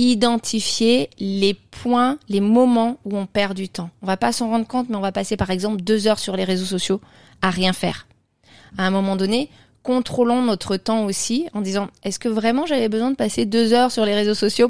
[0.00, 3.90] identifier les points, les moments où on perd du temps.
[4.02, 6.36] On va pas s'en rendre compte, mais on va passer par exemple deux heures sur
[6.36, 7.00] les réseaux sociaux
[7.42, 8.06] à rien faire.
[8.78, 9.50] À un moment donné,
[9.82, 13.92] contrôlons notre temps aussi en disant est-ce que vraiment j'avais besoin de passer deux heures
[13.92, 14.68] sur les réseaux sociaux?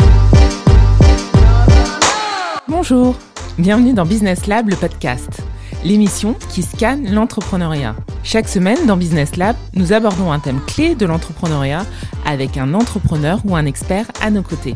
[2.66, 3.14] Bonjour,
[3.58, 5.42] bienvenue dans Business Lab, le podcast,
[5.84, 7.94] l'émission qui scanne l'entrepreneuriat.
[8.24, 11.86] Chaque semaine dans Business Lab, nous abordons un thème clé de l'entrepreneuriat
[12.26, 14.74] avec un entrepreneur ou un expert à nos côtés.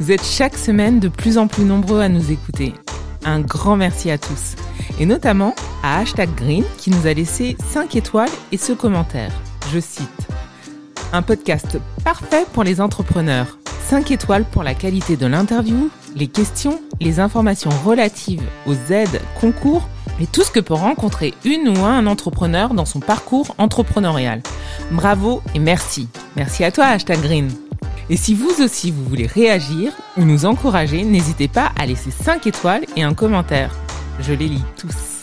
[0.00, 2.74] Vous êtes chaque semaine de plus en plus nombreux à nous écouter.
[3.24, 4.54] Un grand merci à tous.
[5.00, 9.32] Et notamment à Hashtag Green qui nous a laissé 5 étoiles et ce commentaire.
[9.72, 10.28] Je cite.
[11.12, 13.58] Un podcast parfait pour les entrepreneurs.
[13.88, 19.88] 5 étoiles pour la qualité de l'interview, les questions, les informations relatives aux aides, concours
[20.20, 24.42] et tout ce que peut rencontrer une ou un entrepreneur dans son parcours entrepreneurial.
[24.90, 26.08] Bravo et merci.
[26.36, 27.50] Merci à toi, Hashtag Green.
[28.10, 32.46] Et si vous aussi vous voulez réagir ou nous encourager, n'hésitez pas à laisser 5
[32.46, 33.74] étoiles et un commentaire.
[34.20, 35.22] Je les lis tous.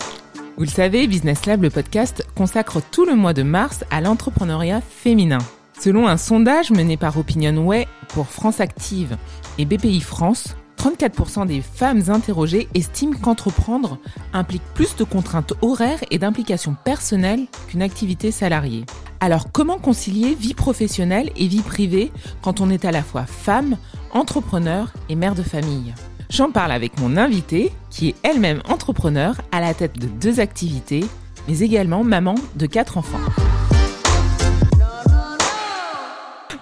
[0.57, 4.81] Vous le savez, Business Lab, le podcast, consacre tout le mois de mars à l'entrepreneuriat
[4.81, 5.39] féminin.
[5.79, 9.17] Selon un sondage mené par Opinionway pour France Active
[9.57, 10.55] et BPI France,
[10.85, 13.97] 34% des femmes interrogées estiment qu'entreprendre
[14.33, 18.85] implique plus de contraintes horaires et d'implications personnelles qu'une activité salariée.
[19.19, 22.11] Alors comment concilier vie professionnelle et vie privée
[22.43, 23.77] quand on est à la fois femme,
[24.11, 25.95] entrepreneur et mère de famille?
[26.29, 31.03] J'en parle avec mon invitée, qui est elle-même entrepreneur à la tête de deux activités,
[31.47, 33.17] mais également maman de quatre enfants.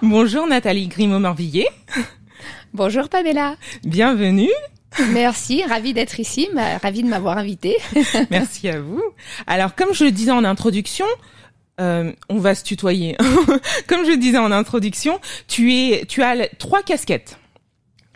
[0.00, 1.66] Bonjour Nathalie Grimaud-Morvillier.
[2.74, 3.54] Bonjour Pamela.
[3.84, 4.50] Bienvenue.
[5.12, 6.48] Merci, ravie d'être ici,
[6.82, 7.76] ravie de m'avoir invitée.
[8.30, 9.00] Merci à vous.
[9.46, 11.06] Alors, comme je le disais en introduction,
[11.80, 13.16] euh, on va se tutoyer.
[13.86, 17.38] comme je le disais en introduction, tu es, tu as trois casquettes.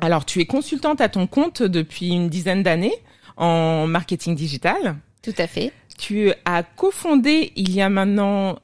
[0.01, 2.97] Alors, tu es consultante à ton compte depuis une dizaine d'années
[3.37, 4.97] en marketing digital.
[5.23, 5.73] Tout à fait.
[5.99, 8.59] Tu as cofondé il y a maintenant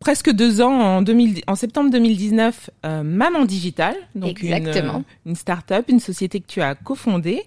[0.00, 5.04] presque deux ans, en, 2000, en septembre 2019, euh, Maman Digital, donc Exactement.
[5.24, 7.42] Une, une start-up, une société que tu as cofondée.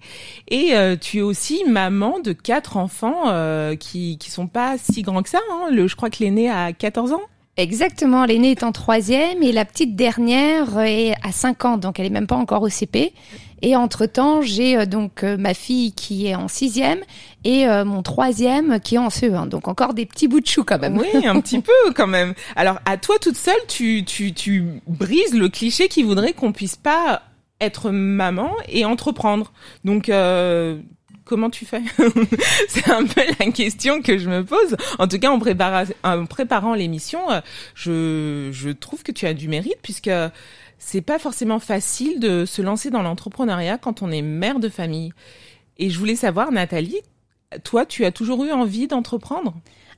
[0.48, 5.02] Et euh, tu es aussi maman de quatre enfants euh, qui qui sont pas si
[5.02, 5.40] grands que ça.
[5.52, 5.70] Hein.
[5.72, 7.22] Le, je crois que l'aîné a 14 ans.
[7.58, 12.06] Exactement, l'aînée est en troisième et la petite dernière est à 5 ans, donc elle
[12.06, 13.12] est même pas encore au CP.
[13.62, 17.00] Et entre-temps, j'ai euh, donc euh, ma fille qui est en sixième
[17.44, 19.47] et euh, mon troisième qui est en CE1.
[19.47, 20.97] Donc encore des petits bouts de chou quand même.
[20.97, 22.34] Oui, un petit peu quand même.
[22.56, 26.75] Alors à toi toute seule, tu, tu, tu brises le cliché qui voudrait qu'on puisse
[26.75, 27.24] pas
[27.62, 29.52] être maman et entreprendre.
[29.84, 30.78] Donc euh,
[31.25, 31.81] comment tu fais
[32.69, 34.78] C'est un peu la question que je me pose.
[34.98, 37.19] En tout cas, en, prépara en préparant l'émission,
[37.75, 40.09] je, je trouve que tu as du mérite puisque
[40.79, 45.12] c'est pas forcément facile de se lancer dans l'entrepreneuriat quand on est mère de famille.
[45.78, 47.01] Et je voulais savoir, Nathalie,
[47.63, 49.53] toi, tu as toujours eu envie d'entreprendre?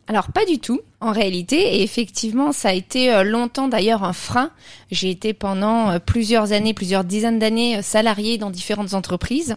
[0.07, 4.49] Alors pas du tout en réalité et effectivement ça a été longtemps d'ailleurs un frein.
[4.89, 9.55] J'ai été pendant plusieurs années, plusieurs dizaines d'années salariée dans différentes entreprises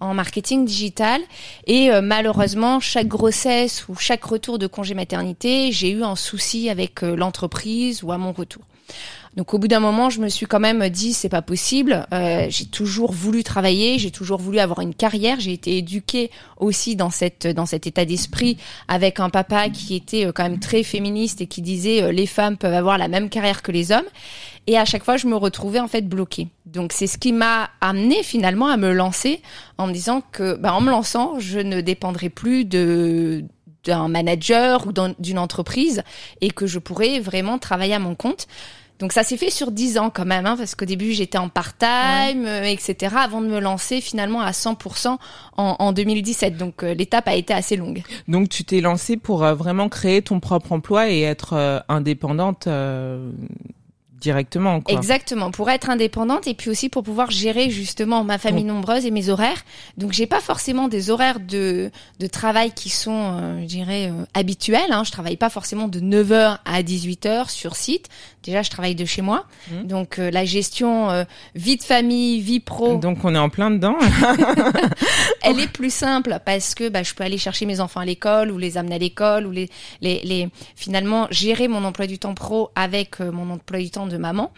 [0.00, 1.22] en marketing digital
[1.68, 7.02] et malheureusement chaque grossesse ou chaque retour de congé maternité, j'ai eu un souci avec
[7.02, 8.64] l'entreprise ou à mon retour.
[9.36, 12.06] Donc au bout d'un moment, je me suis quand même dit c'est pas possible.
[12.12, 15.40] Euh, j'ai toujours voulu travailler, j'ai toujours voulu avoir une carrière.
[15.40, 20.26] J'ai été éduquée aussi dans cette dans cet état d'esprit avec un papa qui était
[20.32, 23.62] quand même très féministe et qui disait euh, les femmes peuvent avoir la même carrière
[23.62, 24.06] que les hommes.
[24.66, 26.48] Et à chaque fois, je me retrouvais en fait bloquée.
[26.64, 29.42] Donc c'est ce qui m'a amené finalement à me lancer
[29.78, 33.44] en me disant que, bah, en me lançant, je ne dépendrai plus de
[33.84, 36.04] d'un manager ou d'une entreprise
[36.40, 38.46] et que je pourrais vraiment travailler à mon compte.
[39.00, 41.48] Donc ça s'est fait sur 10 ans quand même, hein, parce qu'au début j'étais en
[41.48, 42.48] part-time, ouais.
[42.48, 45.18] euh, etc., avant de me lancer finalement à 100%
[45.56, 46.56] en, en 2017.
[46.56, 48.02] Donc euh, l'étape a été assez longue.
[48.28, 52.68] Donc tu t'es lancée pour euh, vraiment créer ton propre emploi et être indépendante
[54.24, 54.80] directement.
[54.80, 54.94] Quoi.
[54.94, 59.10] Exactement, pour être indépendante et puis aussi pour pouvoir gérer justement ma famille nombreuse et
[59.10, 59.62] mes horaires.
[59.98, 61.90] Donc j'ai pas forcément des horaires de,
[62.20, 64.90] de travail qui sont, euh, je dirais, euh, habituels.
[64.90, 65.04] Hein.
[65.04, 68.08] Je travaille pas forcément de 9h à 18h sur site.
[68.42, 69.44] Déjà, je travaille de chez moi.
[69.70, 69.86] Mmh.
[69.86, 72.96] Donc euh, la gestion vie de famille, vie pro.
[72.96, 73.96] Donc on est en plein dedans.
[75.42, 78.50] Elle est plus simple parce que bah, je peux aller chercher mes enfants à l'école
[78.50, 79.68] ou les amener à l'école ou les,
[80.00, 84.13] les, les finalement gérer mon emploi du temps pro avec mon emploi du temps de
[84.18, 84.52] maman.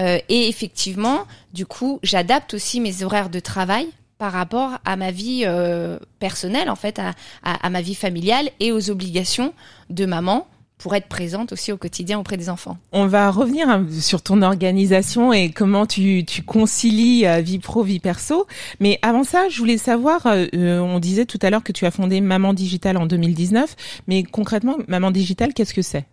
[0.00, 3.88] Euh, et effectivement, du coup, j'adapte aussi mes horaires de travail
[4.18, 7.00] par rapport à ma vie euh, personnelle, en fait,
[7.44, 9.52] à, ma vie familiale et aux obligations
[9.90, 12.78] de maman pour être présente aussi au quotidien auprès des enfants.
[12.92, 18.46] On va revenir sur ton organisation et comment tu, concilies euh, vie pro, vie perso.
[18.78, 22.20] Mais avant ça, je voulais savoir, on disait tout à l'heure que tu as fondé
[22.20, 23.74] Maman Digital en 2019,
[24.06, 26.06] mais concrètement, Maman Digital, qu'est-ce que c'est?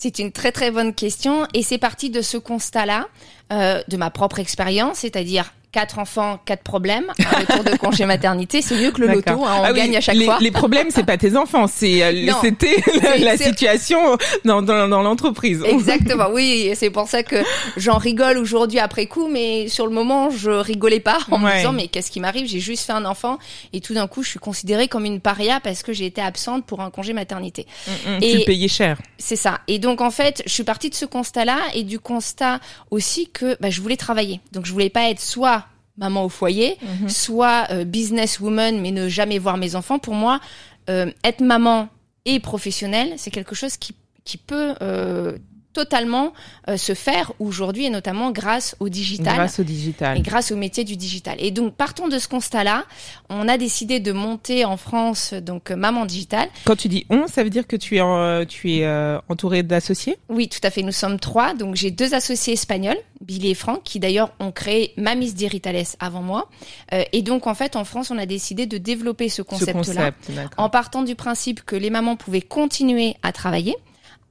[0.00, 1.46] C'est une très très bonne question.
[1.52, 3.06] Et c'est parti de ce constat-là,
[3.52, 7.06] euh, de ma propre expérience, c'est-à-dire quatre enfants, quatre problèmes.
[7.18, 9.44] Un retour de congé maternité, c'est mieux que le loto.
[9.44, 10.38] Hein, on ah gagne à chaque les, fois.
[10.40, 12.82] Les problèmes, c'est pas tes enfants, c'est euh, c'était
[13.18, 15.62] la, situation dans, dans, dans l'entreprise.
[15.64, 16.28] Exactement.
[16.32, 17.36] Oui, c'est pour ça que
[17.76, 21.72] j'en rigole aujourd'hui après coup, mais sur le moment, je rigolais pas en me disant
[21.72, 22.46] mais qu'est-ce qui m'arrive?
[22.46, 23.38] J'ai juste fait un enfant
[23.72, 26.64] et tout d'un coup, je suis considérée comme une paria parce que j'ai été absente
[26.66, 27.66] pour un congé maternité.
[27.86, 28.98] Mm, mm, et tu payais cher.
[29.18, 29.60] C'est ça.
[29.66, 33.56] Et donc en fait, je suis partie de ce constat-là et du constat aussi que
[33.60, 34.40] bah, je voulais travailler.
[34.52, 35.59] Donc je voulais pas être soit
[35.96, 37.08] maman au foyer, mhm.
[37.08, 39.98] soit euh, businesswoman mais ne jamais voir mes enfants.
[39.98, 40.40] Pour moi,
[40.88, 41.88] euh, être maman
[42.24, 43.94] et professionnelle, c'est quelque chose qui,
[44.24, 45.36] qui peut euh,
[45.72, 46.32] totalement
[46.68, 49.34] euh, se faire aujourd'hui et notamment grâce au digital.
[49.34, 50.18] Grâce au digital.
[50.18, 51.36] Et grâce au métier du digital.
[51.38, 52.84] Et donc partons de ce constat-là,
[53.28, 56.48] on a décidé de monter en France donc Maman Digital.
[56.64, 59.62] Quand tu dis on, ça veut dire que tu es en, tu es euh, entouré
[59.62, 60.18] d'associés?
[60.28, 60.82] Oui, tout à fait.
[60.82, 61.54] Nous sommes trois.
[61.54, 66.22] Donc j'ai deux associés espagnols, Billy et Franck, qui d'ailleurs ont créé Mamis Digitales avant
[66.22, 66.48] moi.
[66.92, 70.54] Euh, et donc en fait en France, on a décidé de développer ce concept-là concept,
[70.56, 73.76] en partant du principe que les mamans pouvaient continuer à travailler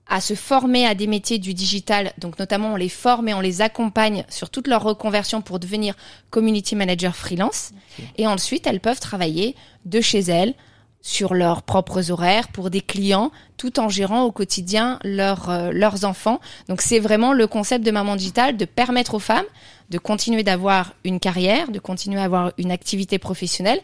[0.09, 2.11] à se former à des métiers du digital.
[2.17, 5.95] Donc notamment, on les forme et on les accompagne sur toute leur reconversion pour devenir
[6.31, 7.71] community manager freelance.
[8.17, 10.55] Et ensuite, elles peuvent travailler de chez elles
[11.01, 16.05] sur leurs propres horaires pour des clients tout en gérant au quotidien leur, euh, leurs
[16.05, 16.39] enfants.
[16.67, 19.45] Donc c'est vraiment le concept de Maman Digital de permettre aux femmes
[19.89, 23.79] de continuer d'avoir une carrière, de continuer à avoir une activité professionnelle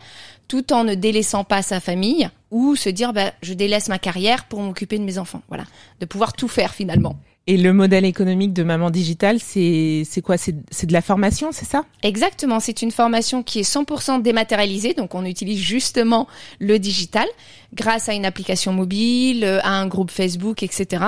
[0.47, 4.45] tout en ne délaissant pas sa famille ou se dire bah, je délaisse ma carrière
[4.45, 5.41] pour m'occuper de mes enfants.
[5.47, 5.63] Voilà,
[5.99, 7.15] de pouvoir tout faire finalement.
[7.47, 10.35] Et le modèle économique de Maman Digital, c'est c'est quoi?
[10.37, 10.53] C'est
[10.85, 11.85] de la formation, c'est ça?
[12.01, 16.27] Exactement, c'est une formation qui est 100% dématérialisée, donc on utilise justement
[16.59, 17.27] le digital
[17.73, 21.05] grâce à une application mobile, à un groupe Facebook, etc.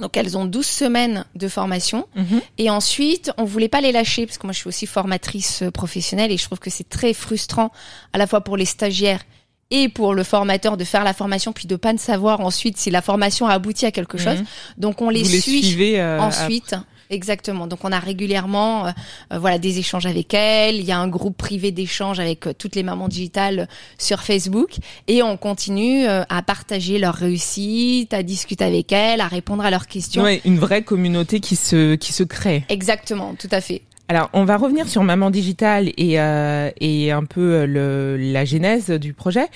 [0.00, 2.40] Donc elles ont 12 semaines de formation mhm.
[2.56, 6.30] et ensuite on voulait pas les lâcher parce que moi je suis aussi formatrice professionnelle
[6.30, 7.72] et je trouve que c'est très frustrant
[8.12, 9.22] à la fois pour les stagiaires
[9.70, 12.90] et pour le formateur de faire la formation puis de pas ne savoir ensuite si
[12.90, 14.38] la formation a abouti à quelque chose.
[14.38, 14.46] Mhm.
[14.78, 16.74] Donc on les suit euh, ensuite.
[17.10, 17.66] Exactement.
[17.66, 18.90] Donc on a régulièrement euh,
[19.32, 22.76] euh, voilà des échanges avec elles, il y a un groupe privé d'échange avec toutes
[22.76, 23.66] les mamans digitales
[23.98, 24.76] sur Facebook
[25.06, 29.86] et on continue à partager leurs réussites, à discuter avec elles, à répondre à leurs
[29.86, 30.22] questions.
[30.22, 32.64] Ouais, une vraie communauté qui se qui se crée.
[32.68, 33.82] Exactement, tout à fait.
[34.10, 38.46] Alors, on va revenir sur Maman Digital et, euh, et un peu euh, le, la
[38.46, 39.46] genèse du projet.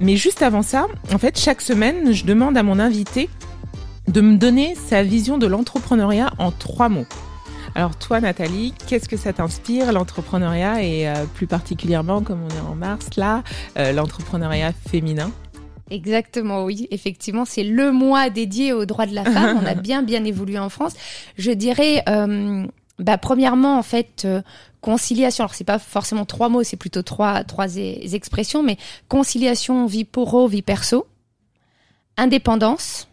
[0.00, 3.28] Mais juste avant ça, en fait, chaque semaine, je demande à mon invité
[4.08, 7.04] de me donner sa vision de l'entrepreneuriat en trois mots.
[7.74, 12.70] Alors toi, Nathalie, qu'est-ce que ça t'inspire, l'entrepreneuriat et euh, plus particulièrement, comme on est
[12.70, 13.42] en mars là,
[13.76, 15.30] l'entrepreneuriat féminin?
[15.90, 16.88] Exactement, oui.
[16.90, 19.58] Effectivement, c'est le mois dédié aux droits de la femme.
[19.62, 20.94] On a bien, bien évolué en France.
[21.36, 22.04] Je dirais
[23.00, 24.42] bah, premièrement, en fait, euh,
[24.80, 25.44] conciliation.
[25.44, 28.76] Alors, c'est pas forcément trois mots, c'est plutôt trois, trois e-, expressions, mais
[29.08, 31.06] conciliation, vie pro, vie perso,
[32.16, 33.08] indépendance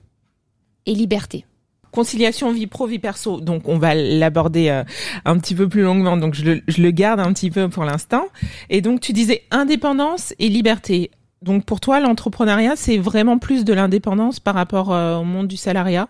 [0.85, 1.45] et liberté.
[1.91, 3.39] Conciliation vie pro vie perso.
[3.39, 4.83] Donc on va l'aborder euh,
[5.25, 6.17] un petit peu plus longuement.
[6.17, 8.27] Donc je le, je le garde un petit peu pour l'instant.
[8.69, 11.11] Et donc tu disais indépendance et liberté.
[11.41, 15.57] Donc pour toi l'entrepreneuriat c'est vraiment plus de l'indépendance par rapport euh, au monde du
[15.57, 16.07] salariat?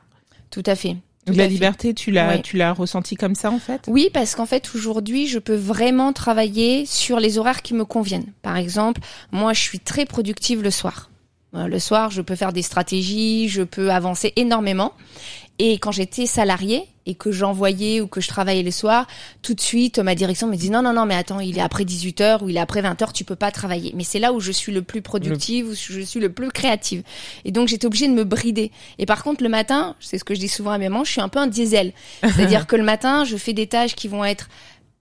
[0.49, 0.97] Tout à fait
[1.33, 3.81] la liberté, tu l'as, tu l'as ressenti comme ça en fait?
[3.87, 8.31] Oui, parce qu'en fait aujourd'hui, je peux vraiment travailler sur les horaires qui me conviennent.
[8.41, 11.09] Par exemple, moi, je suis très productive le soir.
[11.55, 14.93] Euh, le soir, je peux faire des stratégies, je peux avancer énormément.
[15.59, 19.07] Et quand j'étais salariée et que j'envoyais ou que je travaillais les soirs,
[19.41, 21.83] tout de suite, ma direction me dit non, non, non, mais attends, il est après
[21.83, 23.91] 18 heures ou il est après 20 heures, tu peux pas travailler.
[23.95, 27.01] Mais c'est là où je suis le plus productive, où je suis le plus créative.
[27.43, 28.71] Et donc, j'étais obligée de me brider.
[28.99, 31.11] Et par contre, le matin, c'est ce que je dis souvent à mes mamans, je
[31.11, 31.93] suis un peu un diesel.
[32.21, 34.49] C'est-à-dire que le matin, je fais des tâches qui vont être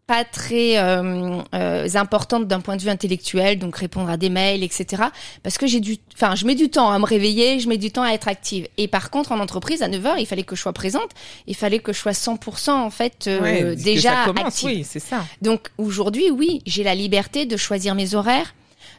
[0.07, 4.63] pas très euh, euh, importante d'un point de vue intellectuel, donc répondre à des mails,
[4.63, 5.03] etc.
[5.43, 7.91] Parce que j'ai du, enfin, je mets du temps à me réveiller, je mets du
[7.91, 8.69] temps à être active.
[8.77, 11.11] Et par contre, en entreprise, à 9 heures, il fallait que je sois présente,
[11.49, 14.67] il fallait que je sois 100% en fait euh, déjà active.
[14.67, 15.25] Oui, c'est ça.
[15.43, 18.55] Donc aujourd'hui, oui, j'ai la liberté de choisir mes horaires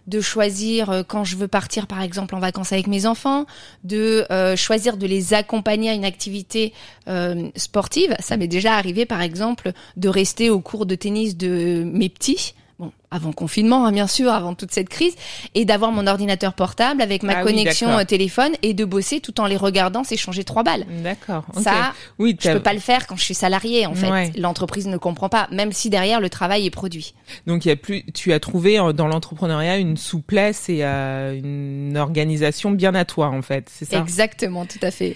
[0.08, 3.46] de choisir euh, quand je veux partir par exemple en vacances avec mes enfants,
[3.84, 6.74] de euh, choisir de les accompagner à une activité
[7.08, 8.16] euh, sportive.
[8.20, 12.54] Ça m'est déjà arrivé par exemple de rester au cours de tennis de mes petits
[12.80, 15.16] bon, avant confinement, hein, bien sûr, avant toute cette crise,
[15.56, 19.40] et d'avoir mon ordinateur portable avec ma Ah connexion euh, téléphone et de bosser tout
[19.40, 20.86] en les regardant s'échanger trois balles.
[21.04, 21.46] D'accord.
[21.56, 21.64] ok.
[21.64, 24.10] Ça, oui, Je peux pas le faire quand je suis salarié, en fait.
[24.10, 24.32] Ouais.
[24.38, 27.14] L'entreprise ne comprend pas, même si derrière le travail est produit.
[27.46, 28.04] donc il y a plus.
[28.14, 33.28] Tu as trouvé euh, dans l'entrepreneuriat une souplesse et euh, une organisation bien à toi
[33.28, 33.70] en fait.
[33.72, 34.00] C'est ça?
[34.00, 35.16] Exactement, tout à fait.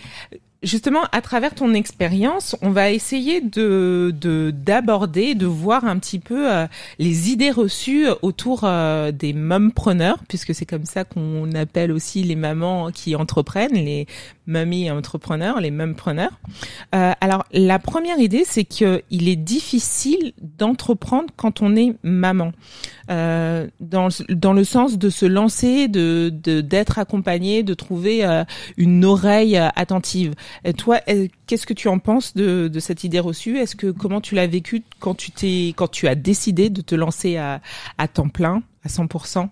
[0.64, 6.20] Justement, à travers ton expérience, on va essayer de de- d'aborder, de, voir un petit
[6.20, 6.68] peu euh,
[7.00, 12.36] les idées reçues autour euh, des mompreneurs, puisque c'est comme ça qu'on appelle aussi les
[12.36, 14.06] mamans qui entreprennent, les
[14.48, 16.40] mamies entrepreneurs, les mompreneurs.
[16.96, 22.52] Euh, alors, la première idée, c'est que il est difficile d'entreprendre quand on est maman,
[23.10, 28.44] euh, dans dans le sens de se lancer, de de- d'être accompagné, de trouver euh,
[28.78, 30.34] une oreille euh, attentive.
[30.66, 31.00] Et toi,
[31.48, 33.58] qu'est-ce que tu en penses de, de cette idée reçue?
[33.58, 36.96] Est-ce que comment tu l'as vécu quand tu t'es quand tu as décidé de te
[36.96, 37.62] lancer à,
[37.98, 39.50] à temps plein, à 100%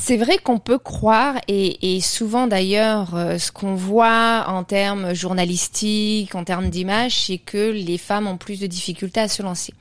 [0.00, 5.12] C'est vrai qu'on peut croire, et, et souvent d'ailleurs, euh, ce qu'on voit en termes
[5.12, 9.74] journalistiques, en termes d'image, c'est que les femmes ont plus de difficultés à se lancer.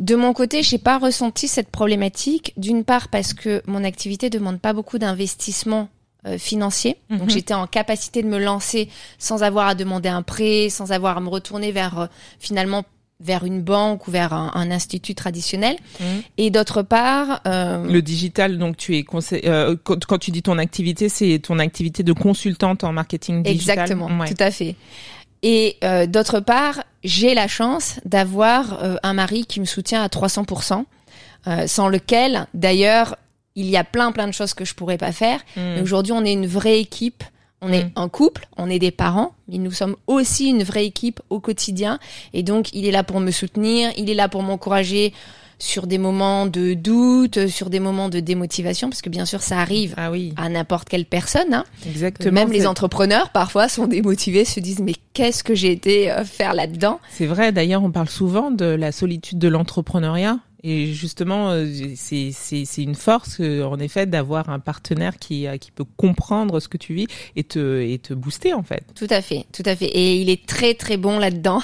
[0.00, 2.52] De mon côté, j'ai pas ressenti cette problématique.
[2.56, 5.88] D'une part parce que mon activité demande pas beaucoup d'investissement
[6.26, 7.18] euh, financier, Mhm.
[7.18, 11.18] donc j'étais en capacité de me lancer sans avoir à demander un prêt, sans avoir
[11.18, 12.06] à me retourner vers euh,
[12.40, 12.82] finalement
[13.24, 15.76] vers une banque ou vers un, un institut traditionnel.
[15.98, 16.06] Mhm.
[16.38, 20.42] Et d'autre part, euh, Le digital, donc tu es conseil, euh, quand, quand tu dis
[20.42, 23.78] ton activité, c'est ton activité de consultante en marketing digital.
[23.78, 24.28] Exactement, Ouais.
[24.28, 24.76] tout à fait.
[25.42, 30.08] Et euh, d'autre part, j'ai la chance d'avoir euh, un mari qui me soutient à
[30.08, 30.84] 300%,
[31.46, 33.16] euh, sans lequel, d'ailleurs,
[33.54, 35.40] il y a plein plein de choses que je pourrais pas faire.
[35.56, 35.60] Mm.
[35.76, 37.22] Mais aujourd'hui, on est une vraie équipe.
[37.64, 37.90] On est Mm.
[37.96, 41.98] un couple, on est des parents, mais nous sommes aussi une vraie équipe au quotidien.
[42.32, 45.12] Et donc, il est là pour me soutenir, il est là pour m'encourager
[45.58, 49.60] sur des moments de doute, sur des moments de démotivation, parce que bien sûr, ça
[49.60, 51.54] arrive Ah oui, à n'importe quelle personne.
[51.54, 51.64] Hein.
[51.86, 52.32] exactement.
[52.34, 56.54] Même les entrepreneurs, parfois, sont démotivés, se disent mais qu'est-ce que j'ai été euh, faire
[56.54, 57.00] là-dedans?
[57.10, 60.38] C'est vrai, d'ailleurs, on parle souvent de la solitude de l'entrepreneuriat.
[60.66, 65.70] Et justement, euh, c'est une force, euh, en effet, d'avoir un partenaire qui euh, qui
[65.70, 67.06] peut comprendre ce que tu vis
[67.36, 68.82] et te et te booster en fait.
[68.94, 69.88] Tout à fait, tout à fait.
[69.88, 71.60] Et il est très très bon là-dedans.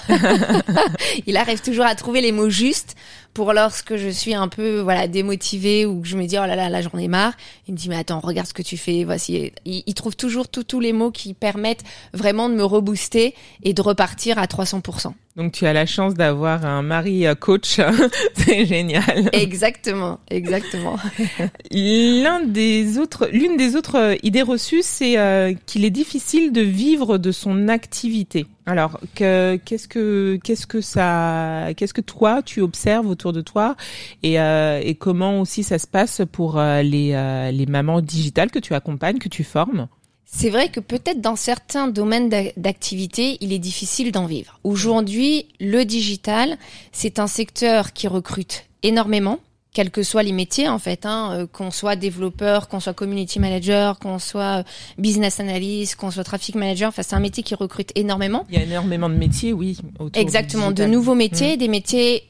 [1.26, 2.94] il arrive toujours à trouver les mots justes
[3.34, 6.56] pour lorsque je suis un peu voilà démotivée ou que je me dis oh là
[6.56, 7.34] là là j'en ai marre.
[7.68, 9.04] Il me dit mais attends regarde ce que tu fais.
[9.04, 9.52] Voici.
[9.64, 13.82] Il, il trouve toujours tous les mots qui permettent vraiment de me rebooster et de
[13.82, 15.12] repartir à 300%.
[15.36, 17.80] Donc tu as la chance d'avoir un mari euh, coach,
[18.34, 19.30] c'est génial.
[19.32, 20.96] Exactement, exactement.
[21.70, 26.60] L'un des autres, l'une des autres euh, idées reçues, c'est euh, qu'il est difficile de
[26.60, 28.46] vivre de son activité.
[28.70, 33.74] Alors, que, qu'est-ce que, qu'est-ce que ça, qu'est-ce que toi tu observes autour de toi
[34.22, 38.52] et, euh, et comment aussi ça se passe pour euh, les, euh, les mamans digitales
[38.52, 39.88] que tu accompagnes, que tu formes?
[40.24, 44.60] C'est vrai que peut-être dans certains domaines d'a- d'activité, il est difficile d'en vivre.
[44.62, 46.56] Aujourd'hui, le digital,
[46.92, 49.40] c'est un secteur qui recrute énormément,
[49.72, 53.38] quels que soient les métiers en fait, hein, euh, qu'on soit développeur, qu'on soit community
[53.38, 54.62] manager, qu'on soit euh,
[54.98, 56.88] business analyst, qu'on soit traffic manager.
[56.88, 58.46] Enfin, c'est un métier qui recrute énormément.
[58.50, 59.78] Il y a énormément de métiers, oui.
[59.98, 62.29] Autour Exactement, de nouveaux métiers, des métiers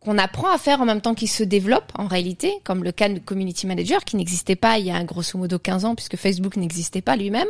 [0.00, 3.08] qu'on apprend à faire en même temps qu'ils se développent en réalité, comme le cas
[3.08, 6.56] de community manager qui n'existait pas il y a grosso modo 15 ans puisque Facebook
[6.56, 7.48] n'existait pas lui-même.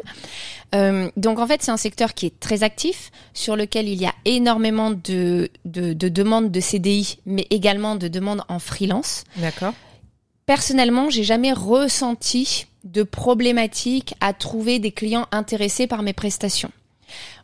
[0.75, 4.07] Euh, donc en fait c'est un secteur qui est très actif, sur lequel il y
[4.07, 9.25] a énormément de, de, de demandes de CDI, mais également de demandes en freelance.
[9.37, 9.75] D'accord.
[10.47, 16.71] Personnellement, j'ai jamais ressenti de problématique à trouver des clients intéressés par mes prestations.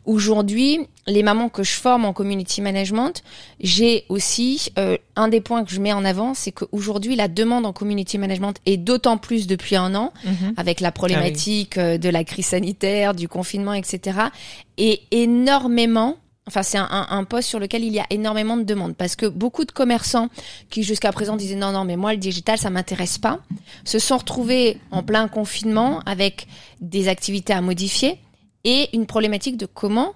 [0.05, 3.23] Aujourd'hui, les mamans que je forme en community management,
[3.59, 7.65] j'ai aussi euh, un des points que je mets en avant, c'est qu'aujourd'hui la demande
[7.65, 10.53] en community management est d'autant plus depuis un an Mhm.
[10.57, 14.19] avec la problématique euh, de la crise sanitaire, du confinement, etc.
[14.77, 16.17] Et énormément.
[16.47, 19.15] Enfin, c'est un, un, un poste sur lequel il y a énormément de demandes parce
[19.15, 20.29] que beaucoup de commerçants
[20.69, 23.39] qui jusqu'à présent disaient non, non, mais moi le digital ça m'intéresse pas,
[23.83, 26.45] se sont retrouvés en plein confinement avec
[26.81, 28.19] des activités à modifier
[28.65, 30.13] et une problématique de comment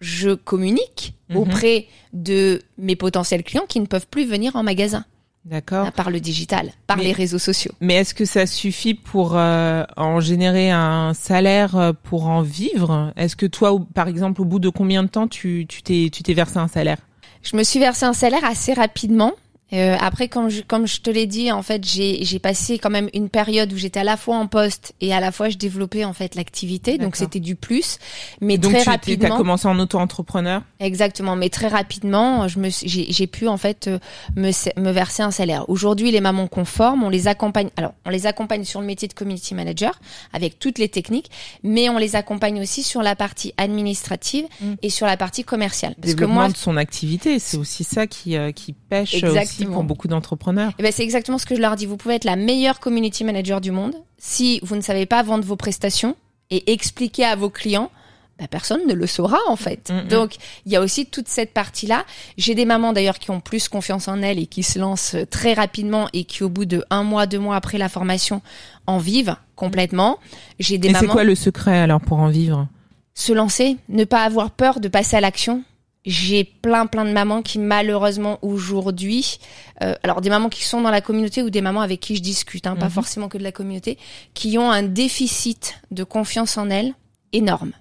[0.00, 1.36] je communique Mhm.
[1.36, 5.04] auprès de mes potentiels clients qui ne peuvent plus venir en magasin
[5.44, 5.90] D'accord.
[5.92, 7.72] par le digital, par Mais- les réseaux sociaux.
[7.80, 13.12] Mais est-ce que ça suffit pour euh, en générer un salaire euh, pour en vivre?
[13.16, 16.22] Est-ce que toi, par exemple, au bout de combien de temps tu tu t'es tu
[16.22, 16.98] t'es versé un salaire?
[17.42, 19.32] Je me suis versé un salaire assez rapidement.
[19.72, 23.08] Euh, après, comme je, comme je te l'ai dit, en fait, j'ai, passé quand même
[23.14, 26.04] une période où j'étais à la fois en poste et à la fois je développais
[26.04, 27.98] en fait l'activité, donc c'était du plus.
[28.40, 29.34] Mais donc très tu rapidement.
[29.34, 30.62] as commencé en auto-entrepreneur?
[30.78, 33.98] Exactement, mais très rapidement, je me, j'ai, pu en fait euh,
[34.36, 35.68] me, me verser un salaire.
[35.68, 37.70] Aujourd'hui, les mamans conformes, on les accompagne.
[37.76, 39.98] Alors, on les accompagne sur le métier de community manager
[40.32, 41.30] avec toutes les techniques,
[41.62, 44.28] mais on les accompagne aussi sur la partie administrative
[44.60, 44.74] Mm.
[44.82, 45.94] et sur la partie commerciale.
[46.00, 49.57] Parce que Développement moi, de son activité, c'est aussi ça qui, euh, qui pêche aussi
[49.66, 50.72] Pour beaucoup d'entrepreneurs.
[50.78, 51.86] Eh ben, c'est exactement ce que je leur dis.
[51.86, 53.94] Vous pouvez être la meilleure community manager du monde.
[54.18, 56.16] Si vous ne savez pas vendre vos prestations
[56.50, 57.90] et expliquer à vos clients,
[58.38, 59.90] bah, personne ne le saura en fait.
[59.90, 60.08] Mm, mm.
[60.08, 62.04] Donc il y a aussi toute cette partie-là.
[62.36, 65.26] J'ai des mamans d'ailleurs qui ont plus confiance en elles et qui se lancent euh,
[65.26, 68.40] très rapidement et qui au bout de un mois, deux mois après la formation
[68.86, 70.18] en vivent complètement.
[70.60, 72.68] J'ai des Et c'est quoi le secret alors pour en vivre?
[73.14, 75.64] Se lancer, ne pas avoir peur de passer à l'action.
[76.10, 79.38] J'ai plein plein de mamans qui malheureusement aujourd'hui,
[79.82, 82.22] euh, alors des mamans qui sont dans la communauté ou des mamans avec qui je
[82.22, 82.90] discute, hein, pas Mhm.
[82.92, 83.98] forcément que de la communauté,
[84.32, 86.94] qui ont un déficit de confiance en elles
[87.34, 87.72] énorme,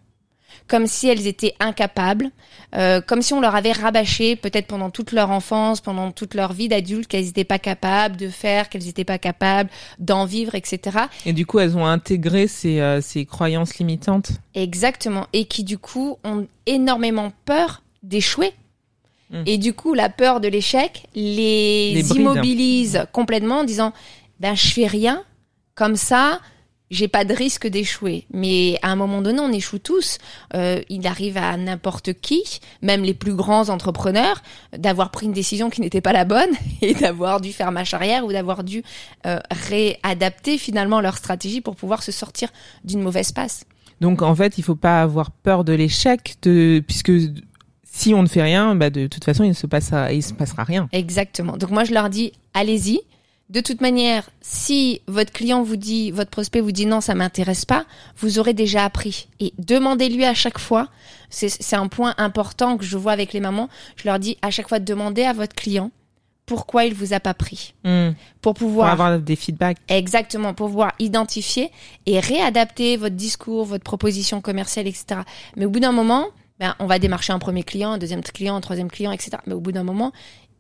[0.68, 2.32] comme si elles étaient incapables,
[2.76, 6.52] euh, comme si on leur avait rabâché peut-être pendant toute leur enfance, pendant toute leur
[6.52, 9.70] vie d'adulte, qu'elles n'étaient pas capables de faire, qu'elles n'étaient pas capables
[10.00, 10.98] d'en vivre, etc.
[11.26, 14.32] Et du coup, elles ont intégré ces, euh, ces croyances limitantes?
[14.54, 15.28] Exactement.
[15.32, 18.54] Et qui, du coup, ont énormément peur d'échouer.
[19.30, 19.44] Mm.
[19.46, 23.94] Et du coup, la peur de l'échec les, immobilise complètement en disant,
[24.40, 25.24] ben, je fais rien.
[25.76, 26.40] Comme ça,
[26.90, 28.26] j'ai pas de risque d'échouer.
[28.32, 30.18] Mais à un moment donné, on échoue tous.
[30.54, 32.44] Euh, il arrive à n'importe qui,
[32.82, 34.42] même les plus grands entrepreneurs,
[34.78, 36.50] d'avoir pris une décision qui n'était pas la bonne
[36.82, 38.84] et d'avoir dû faire marche arrière ou d'avoir dû
[39.26, 42.50] euh, réadapter finalement leur stratégie pour pouvoir se sortir
[42.84, 43.66] d'une mauvaise passe.
[44.00, 47.12] Donc en fait, il faut pas avoir peur de l'échec, de puisque
[47.98, 50.34] si on ne fait rien, bah, de toute façon, il ne se passera, il se
[50.34, 50.88] passera rien.
[50.92, 51.58] Exactement.
[51.58, 53.02] Donc moi je leur dis allez-y.
[53.50, 57.64] De toute manière, si votre client vous dit, votre prospect vous dit non, ça m'intéresse
[57.64, 57.86] pas,
[58.18, 59.30] vous aurez déjà appris.
[59.40, 60.90] Et demandez-lui à chaque fois.
[61.30, 63.70] C'est un point important que je vois avec les mamans.
[63.96, 65.92] Je leur dis à chaque fois demandez à votre client
[66.46, 68.12] pourquoi il vous a pas pris, Hmm.
[68.42, 69.78] pour Pour pouvoir avoir des feedbacks.
[69.90, 71.72] Exactement, pour pouvoir identifier
[72.06, 75.22] et réadapter votre discours, votre proposition commerciale, etc.
[75.58, 76.28] Mais au bout d'un moment,
[76.60, 79.32] ben, on va démarcher un premier client, un deuxième client, un troisième client, etc.
[79.46, 80.12] Mais au bout d'un moment,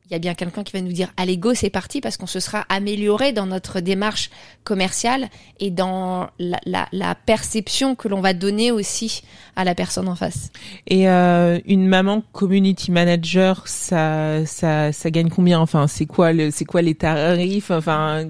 [0.09, 2.27] il y a bien quelqu'un qui va nous dire allez go c'est parti parce qu'on
[2.27, 4.29] se sera amélioré dans notre démarche
[4.63, 5.27] commerciale
[5.59, 9.21] et dans la, la, la perception que l'on va donner aussi
[9.57, 10.51] à la personne en face.
[10.87, 15.59] Et euh, une maman community manager, ça, ça, ça gagne combien?
[15.59, 17.71] Enfin, c'est quoi le, c'est quoi les tarifs?
[17.71, 18.29] Enfin,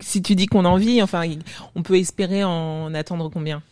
[0.00, 1.24] si tu dis qu'on en vit, enfin,
[1.74, 3.62] on peut espérer en attendre combien?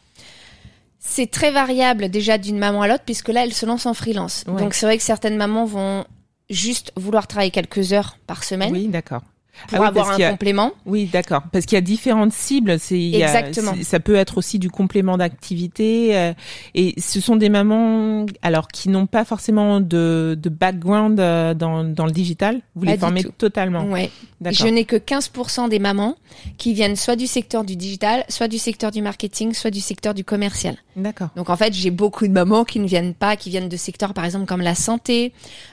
[1.07, 4.45] C'est très variable déjà d'une maman à l'autre puisque là elle se lance en freelance.
[4.49, 4.61] Ouais.
[4.61, 6.05] Donc c'est vrai que certaines mamans vont
[6.51, 9.23] juste vouloir travailler quelques heures par semaine Oui, d'accord.
[9.69, 10.73] Pour Ah oui, avoir un a- complément.
[10.87, 11.43] Oui, d'accord.
[11.53, 12.79] Parce qu'il y a différentes cibles.
[12.79, 13.73] C'est a- Exactement.
[13.77, 16.17] c'est- ça peut être aussi du complément d'activité.
[16.17, 16.33] euh,
[16.75, 21.85] et ce sont des mamans, alors qui n'ont pas forcément de, de background euh, dans,
[21.85, 22.61] dans le digital.
[22.75, 23.85] Vous Pas les formez totalement.
[23.85, 24.11] Ouais.
[24.41, 24.67] D'accord.
[24.67, 26.17] Je n'ai que 15% des mamans
[26.59, 30.13] qui viennent soit du secteur du digital, soit du secteur du marketing, soit du secteur
[30.15, 30.77] du commercial.
[30.97, 31.29] D'accord.
[31.37, 34.13] Donc en fait, j'ai beaucoup de mamans qui ne viennent pas, qui viennent de secteurs
[34.15, 35.33] par exemple comme la santé,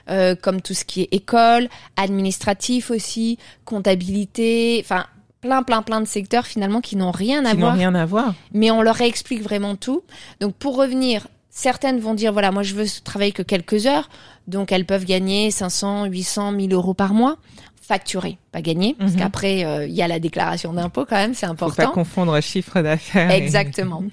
[0.10, 1.68] euh, comme tout ce qui est école,
[1.98, 3.38] administratif aussi,
[3.72, 5.06] comptabilité, enfin
[5.42, 8.06] plein plein plein de secteurs finalement qui n'ont rien à Qui n'ont voir rien à
[8.06, 8.34] voir.
[8.54, 10.04] mais on leur explique vraiment tout.
[10.40, 14.10] Donc pour revenir, certaines vont dire voilà, moi je veux travailler que quelques heures,
[14.48, 17.38] donc elles peuvent gagner 500, 800, 1000 euros par mois,
[17.82, 19.18] facturés, pas gagner, parce Mhm.
[19.20, 21.92] qu'après euh, il y a la déclaration d'impôt quand même, c'est Faut pas important.
[21.92, 23.32] confondre chiffre d'affaires.
[23.32, 24.04] et- Exactement.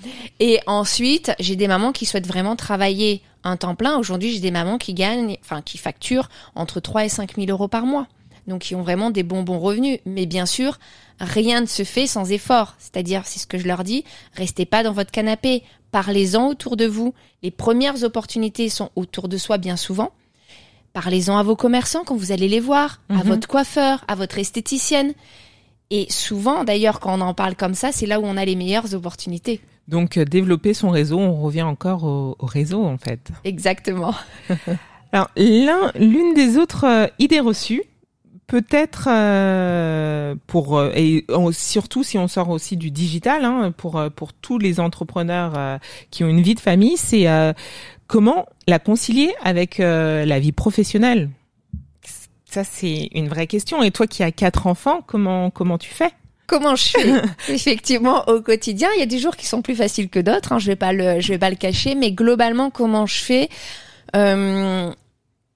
[0.40, 3.96] Et ensuite, j'ai des mamans qui souhaitent vraiment travailler un temps plein.
[3.98, 7.68] Aujourd'hui, j'ai des mamans qui gagnent, enfin qui facturent entre 3 et 5 000 euros
[7.68, 8.06] par mois.
[8.48, 10.00] Donc, qui ont vraiment des bons bons revenus.
[10.06, 10.78] Mais bien sûr,
[11.20, 12.74] rien ne se fait sans effort.
[12.78, 14.02] C'est-à-dire, c'est ce que je leur dis,
[14.34, 15.62] restez pas dans votre canapé.
[15.92, 17.14] Parlez-en autour de vous.
[17.42, 20.10] Les premières opportunités sont autour de soi bien souvent.
[20.94, 23.22] Parlez-en à vos commerçants quand vous allez les voir, à Mhm.
[23.22, 25.12] votre coiffeur, à votre esthéticienne.
[25.90, 28.56] Et souvent, d'ailleurs, quand on en parle comme ça, c'est là où on a les
[28.56, 29.60] meilleures opportunités.
[29.86, 33.20] Donc euh, développer son réseau, on revient encore au, au réseau en fait.
[33.44, 34.14] Exactement.
[35.12, 37.82] Alors l'un, l'une des autres euh, idées reçues,
[38.48, 44.10] peut-être euh, pour euh, et surtout si on sort aussi du digital, hein, pour euh,
[44.10, 45.78] pour tous les entrepreneurs euh,
[46.10, 47.52] qui ont une vie de famille, c'est euh,
[48.08, 51.30] comment la concilier avec euh, la vie professionnelle?
[52.46, 53.82] Ça c'est une vraie question.
[53.82, 56.10] Et toi qui as quatre enfants, comment comment tu fais?
[56.46, 57.22] Comment je fais?
[57.52, 60.52] Effectivement, au quotidien, il y a des jours qui sont plus faciles que d'autres.
[60.52, 63.50] Hein, je vais pas le, je vais pas le cacher, mais globalement, comment je fais?
[64.16, 64.90] Euh,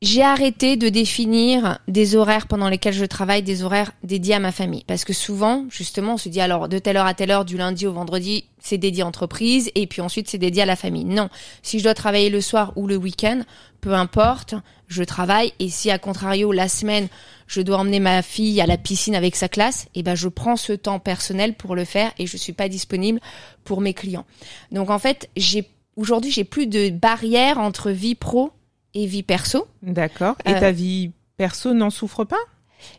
[0.02, 4.50] j'ai arrêté de définir des horaires pendant lesquels je travaille, des horaires dédiés à ma
[4.50, 4.82] famille.
[4.88, 7.56] Parce que souvent, justement, on se dit alors de telle heure à telle heure, du
[7.56, 11.04] lundi au vendredi, c'est dédié à entreprise, et puis ensuite c'est dédié à la famille.
[11.04, 11.28] Non,
[11.62, 13.42] si je dois travailler le soir ou le week-end,
[13.80, 14.56] peu importe,
[14.88, 15.52] je travaille.
[15.60, 17.06] Et si à contrario la semaine,
[17.46, 20.56] je dois emmener ma fille à la piscine avec sa classe, eh ben je prends
[20.56, 23.20] ce temps personnel pour le faire et je suis pas disponible
[23.62, 24.26] pour mes clients.
[24.72, 28.50] Donc en fait, j'ai aujourd'hui j'ai plus de barrière entre vie pro
[28.94, 29.66] et vie perso.
[29.82, 30.36] D'accord.
[30.44, 32.36] Et ta euh, vie perso n'en souffre pas?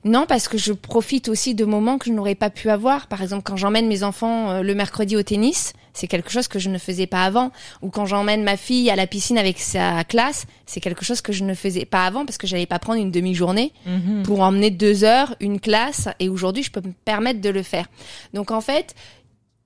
[0.06, 3.08] Non, parce que je profite aussi de moments que je n'aurais pas pu avoir.
[3.08, 6.60] Par exemple, quand j'emmène mes enfants euh, le mercredi au tennis, c'est quelque chose que
[6.60, 7.52] je ne faisais pas avant.
[7.82, 11.34] Ou quand j'emmène ma fille à la piscine avec sa classe, c'est quelque chose que
[11.34, 14.24] je ne faisais pas avant parce que j'allais pas prendre une demi-journée mhm.
[14.24, 16.10] pour emmener deux heures une classe.
[16.20, 17.88] Et aujourd'hui, je peux me permettre de le faire.
[18.34, 18.96] Donc en fait,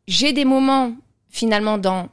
[0.08, 0.94] j'ai des moments
[1.30, 2.10] finalement dans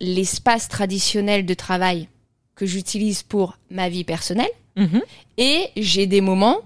[0.00, 2.08] l'espace traditionnel de travail
[2.54, 4.50] que j'utilise pour ma vie personnelle.
[4.76, 5.02] Mhm.
[5.38, 6.60] Et j'ai des moments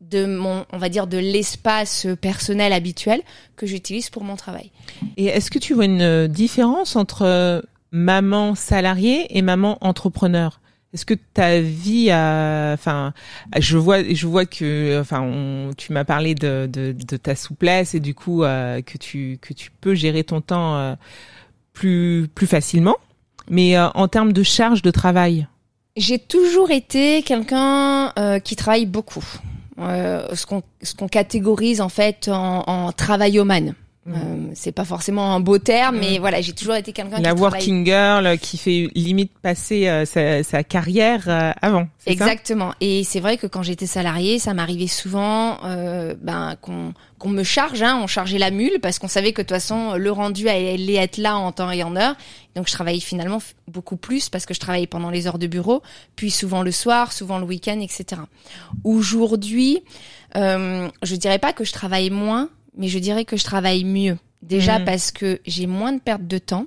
[0.00, 3.22] de mon, on va dire, de l'espace personnel habituel
[3.56, 4.70] que j'utilise pour mon travail.
[5.16, 10.60] Et est-ce que tu vois une différence entre maman salariée et maman entrepreneur?
[10.92, 13.12] Est-ce que ta vie a, enfin,
[13.58, 18.00] je vois, je vois que, enfin, tu m'as parlé de, de, de, ta souplesse et
[18.00, 20.94] du coup euh, que tu que tu peux gérer ton temps euh,
[21.72, 22.96] plus plus facilement.
[23.48, 25.46] Mais euh, en termes de charge de travail?
[25.96, 29.24] J'ai toujours été quelqu'un euh, qui travaille beaucoup.
[29.78, 33.74] Euh, ce qu'on catégorise en fait en, en travaillomane.
[34.06, 34.12] Mmh.
[34.14, 36.20] Euh, c'est pas forcément un beau terme, mais mmh.
[36.20, 40.62] voilà, j'ai toujours été quelqu'un la working girl qui fait limite passer euh, sa, sa,
[40.62, 41.88] carrière euh, avant.
[42.06, 42.74] Exactement.
[42.82, 47.42] et c'est vrai que quand j'étais salariée, ça m'arrivait souvent euh, ben qu'on qu'on me
[47.44, 50.50] charge, hein, on chargeait la mule parce qu'on savait que de toute façon le rendu
[50.50, 52.14] allait être là en temps et en heure.
[52.54, 53.38] Donc je travaillais finalement
[53.68, 55.82] beaucoup plus parce que je travaillais pendant les heures de bureau,
[56.16, 58.20] puis souvent le soir, souvent le week-end, etc.
[58.84, 59.82] Aujourd'hui,
[60.36, 64.18] euh, je dirais pas que je travaille moins mais je dirais que je travaille mieux.
[64.42, 64.84] Déjà mhm.
[64.84, 66.66] parce que j'ai moins de perte de temps.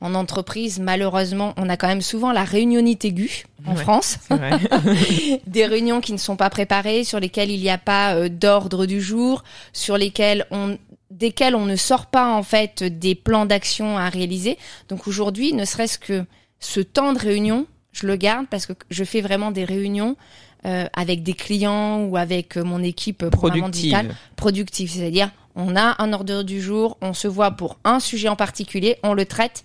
[0.00, 4.18] En entreprise, malheureusement, on a quand même souvent la réunionite aiguë en France.
[5.46, 8.86] des réunions qui ne sont pas préparées, sur lesquelles il n'y a pas euh, d'ordre
[8.86, 10.78] du jour, sur lesquelles on
[11.10, 14.56] desquelles on ne sort pas en fait des plans d'action à réaliser.
[14.88, 16.24] Donc aujourd'hui, ne serait-ce que
[16.60, 20.16] ce temps de réunion, je le garde parce que je fais vraiment des réunions
[20.64, 23.96] euh, avec des clients ou avec euh, mon équipe productive.
[24.36, 24.90] productive.
[24.90, 28.96] C'est-à-dire, on a un ordre du jour, on se voit pour un sujet en particulier,
[29.02, 29.64] on le traite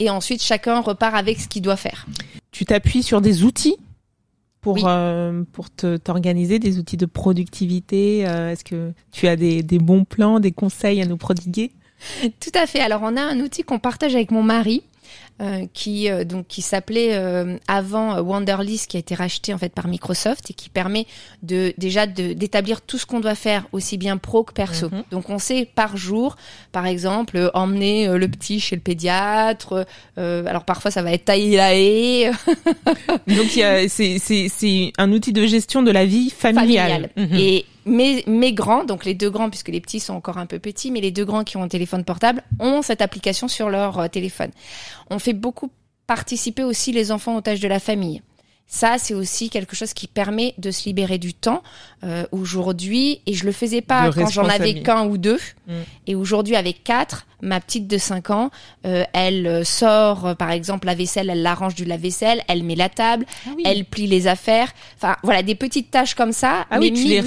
[0.00, 2.06] et ensuite chacun repart avec ce qu'il doit faire.
[2.50, 3.76] Tu t'appuies sur des outils
[4.60, 10.04] pour euh, pour t'organiser des outils de productivité Est-ce que tu as des, des bons
[10.04, 11.70] plans, des conseils à nous prodiguer?
[12.40, 12.80] Tout à fait.
[12.80, 14.82] Alors on a un outil qu'on partage avec mon mari
[15.42, 19.72] euh, qui euh, donc qui s'appelait euh, avant Wonderlist qui a été racheté en fait
[19.74, 21.08] par Microsoft et qui permet
[21.42, 24.90] de déjà d'établir tout ce qu'on doit faire aussi bien pro que perso.
[24.90, 25.02] Mhm.
[25.10, 26.36] Donc on sait par jour,
[26.70, 29.84] par exemple, emmener le petit chez le pédiatre.
[30.16, 32.30] alors parfois ça va être tailler la haie.
[33.26, 37.10] donc c'est c'est un outil de gestion de la vie familiale.
[37.16, 37.34] Mhm.
[37.34, 40.58] Et mes, mes grands, donc les deux grands, puisque les petits sont encore un peu
[40.58, 43.98] petits, mais les deux grands qui ont un téléphone portable ont cette application sur leur
[43.98, 44.50] euh, téléphone.
[45.10, 45.70] On fait beaucoup
[46.06, 48.22] participer aussi les enfants aux tâches de la famille.
[48.66, 51.62] Ça, c'est aussi quelque chose qui permet de se libérer du temps
[52.02, 53.20] euh, aujourd'hui.
[53.26, 55.38] Et je le faisais pas quand j'en avais qu'un ou deux.
[55.68, 55.72] Mm.
[56.06, 58.50] Et aujourd'hui, avec quatre, ma petite de 5 ans,
[58.86, 62.74] euh, elle euh, sort, euh, par exemple, la vaisselle, elle l'arrange du lave-vaisselle, elle met
[62.74, 64.72] la table, ah elle plie les affaires.
[64.96, 66.66] Enfin, voilà, des petites tâches comme ça.
[66.70, 67.22] Ah oui, tu les,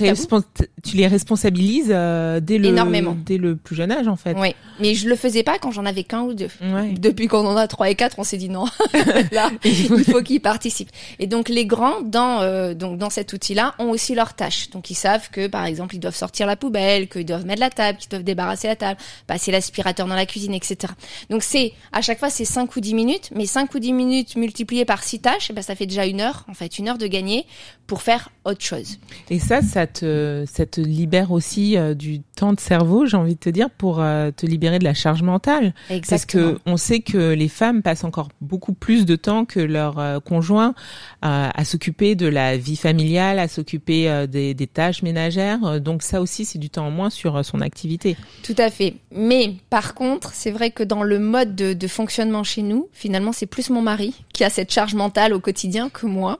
[0.84, 3.16] tu les responsabilises dès le Énormément.
[3.26, 4.36] dès le plus jeune âge, en fait.
[4.38, 6.50] Oui, mais je le faisais pas quand j'en avais qu'un ou deux.
[6.98, 8.66] Depuis qu'on en a trois et quatre, on s'est dit non.
[9.32, 10.92] Là, il faut qu'ils participent.
[11.20, 14.70] Et donc les grands dans donc dans cet outil-là ont aussi leurs tâches.
[14.72, 17.70] Donc ils savent que par exemple ils doivent sortir la poubelle, qu'ils doivent mettre la
[17.70, 20.94] table, qu'ils doivent débarrasser la table, passer l'aspirateur dans la cuisine, etc.
[21.30, 24.36] Donc c'est à chaque fois c'est 5 ou 10 minutes, mais 5 ou 10 minutes
[24.36, 26.90] multipliées par 6 tâches, et eh ben ça fait déjà une heure, en fait, une
[26.90, 27.46] heure de gagner
[27.88, 29.00] pour faire autre chose.
[29.30, 33.36] Et ça, ça te, ça te libère aussi euh, du temps de cerveau, j'ai envie
[33.36, 35.74] de te dire, pour euh, te libérer de la charge mentale.
[35.90, 36.10] Exactement.
[36.10, 40.00] Parce que on sait que les femmes passent encore beaucoup plus de temps que leurs
[40.00, 40.76] euh, conjoints
[41.22, 45.82] à s'occuper de la vie familiale, à s'occuper des, des, tâches ménagères.
[45.82, 48.16] Donc ça aussi, c'est du temps en moins sur son activité.
[48.44, 48.96] Tout à fait.
[49.12, 53.32] Mais par contre, c'est vrai que dans le mode de, de fonctionnement chez nous, finalement,
[53.32, 56.40] c'est plus mon mari qui a cette charge mentale au quotidien que moi.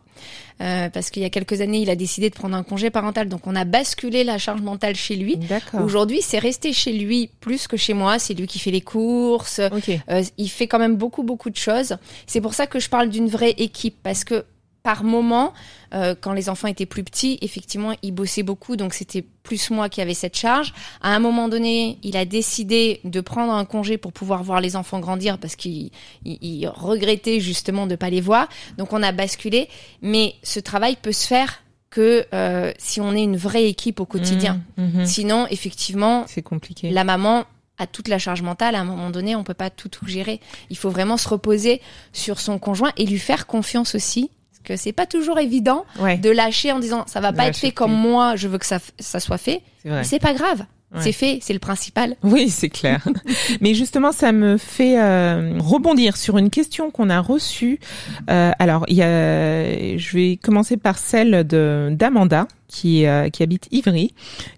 [0.60, 3.30] Euh, parce qu'il y a quelques années, il a décidé de prendre un congé parental.
[3.30, 5.40] Donc on a basculé la charge mentale chez lui.
[5.74, 8.20] Aujourd'hui, c'est resté chez lui plus que chez moi.
[8.20, 9.60] C'est lui qui fait les courses.
[9.60, 11.98] Euh, il fait quand même beaucoup, beaucoup de choses.
[12.26, 14.46] C'est pour ça que je parle d'une vraie équipe, parce que
[14.88, 15.52] par moment,
[15.94, 19.90] euh, quand les enfants étaient plus petits, effectivement, il bossait beaucoup, donc c'était plus moi
[19.90, 20.74] qui avais cette charge.
[21.02, 24.78] À un moment donné, il a décidé de prendre un congé pour pouvoir voir les
[24.78, 25.92] enfants grandir parce qu'il
[26.24, 28.48] il, regrettait justement de pas les voir.
[28.78, 29.68] Donc on a basculé,
[30.02, 34.06] mais ce travail peut se faire que euh, si on est une vraie équipe au
[34.06, 34.62] quotidien.
[34.78, 35.06] Mmh, mmh.
[35.06, 36.92] Sinon, effectivement, C'est compliqué.
[36.92, 37.44] la maman
[37.78, 38.76] a toute la charge mentale.
[38.76, 40.40] À un moment donné, on peut pas tout, tout gérer.
[40.70, 41.82] Il faut vraiment se reposer
[42.14, 44.32] sur son conjoint et lui faire confiance aussi.
[44.68, 47.56] Que c'est pas toujours évident Ouais, de lâcher en disant ça va De pas être
[47.56, 49.62] fait comme moi, je veux que ça, ça soit fait.
[50.04, 50.66] c'est pas grave.
[50.94, 51.02] Ouais.
[51.02, 52.16] C'est fait, c'est le principal.
[52.24, 53.06] Oui, c'est clair.
[53.62, 57.80] Mais justement, ça me fait euh, rebondir sur une question qu'on a reçue.
[58.30, 63.44] Euh, alors, il y a, je vais commencer par celle de d'Amanda qui euh, qui
[63.44, 64.14] habite Ivry,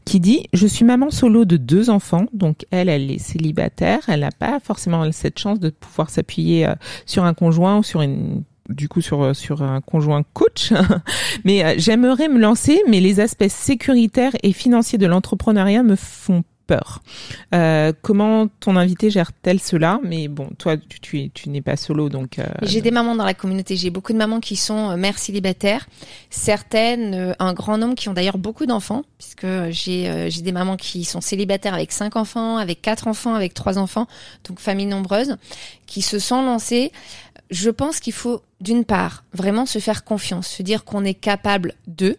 [0.06, 4.20] qui dit je suis maman solo de deux enfants, donc elle, elle est célibataire, elle
[4.22, 6.76] n'a pas forcément cette chance de pouvoir s'appuyer euh,
[7.08, 10.72] sur un conjoint ou sur une du coup sur sur un conjoint coach
[11.44, 16.44] mais euh, j'aimerais me lancer mais les aspects sécuritaires et financiers de l'entrepreneuriat me font
[16.68, 17.02] peur.
[17.56, 20.00] Euh, comment ton invité gère-t-elle cela?
[20.04, 22.38] Mais bon, toi, tu, tu, tu n'es pas solo, donc...
[22.38, 23.76] euh, J'ai des mamans dans la communauté.
[23.76, 25.88] J'ai beaucoup de mamans qui sont euh, mères célibataires.
[26.30, 30.52] Certaines, euh, un grand nombre qui ont d'ailleurs beaucoup d'enfants, puisque j'ai euh, j'ai des
[30.52, 34.06] mamans qui sont célibataires avec cinq enfants, avec quatre enfants, avec trois enfants,
[34.48, 35.38] donc famille nombreuse,
[35.88, 36.92] qui se sont lancées.
[37.50, 41.74] Je pense qu'il faut, d'une part, vraiment se faire confiance, se dire qu'on est capable
[41.88, 42.18] d'eux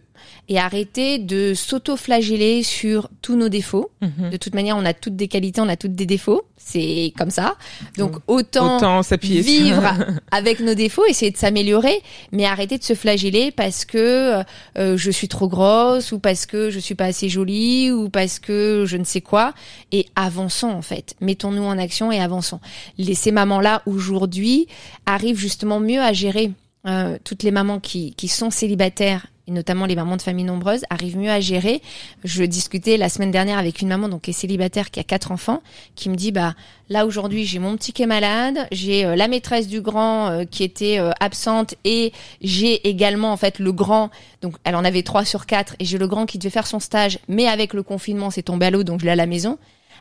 [0.49, 3.91] et arrêter de s'auto-flageller sur tous nos défauts.
[4.01, 4.29] mhm.
[4.31, 6.43] De toute manière, on a toutes des qualités, on a toutes des défauts.
[6.63, 7.55] C'est comme ça.
[7.97, 9.83] Donc, autant Autant s'appuyer sur- vivre
[10.31, 14.43] avec nos défauts, essayer de s'améliorer, mais arrêter de se flageller parce que
[14.77, 18.37] euh, je suis trop grosse ou parce que je suis pas assez jolie ou parce
[18.39, 19.53] que je ne sais quoi.
[19.91, 21.15] Et avançons en fait.
[21.19, 22.59] Mettons-nous en action et avançons.
[22.99, 24.67] Les, ces mamans-là aujourd'hui
[25.05, 26.51] arrivent justement mieux à gérer.
[26.87, 31.17] euh, toutes les mamans qui, qui sont célibataires notamment les mamans de familles nombreuses arrivent
[31.17, 31.81] mieux à gérer.
[32.23, 35.31] Je discutais la semaine dernière avec une maman donc qui est célibataire qui a quatre
[35.31, 35.61] enfants
[35.95, 36.55] qui me dit bah
[36.91, 40.43] Là aujourd'hui, j'ai mon petit qui est malade, j'ai euh, la maîtresse du grand euh,
[40.43, 42.11] qui était euh, absente et
[42.41, 44.09] j'ai également en fait le grand.
[44.41, 46.81] Donc elle en avait trois sur quatre et j'ai le grand qui devait faire son
[46.81, 49.57] stage, mais avec le confinement, c'est tombé à l'eau, donc je l'ai à la maison.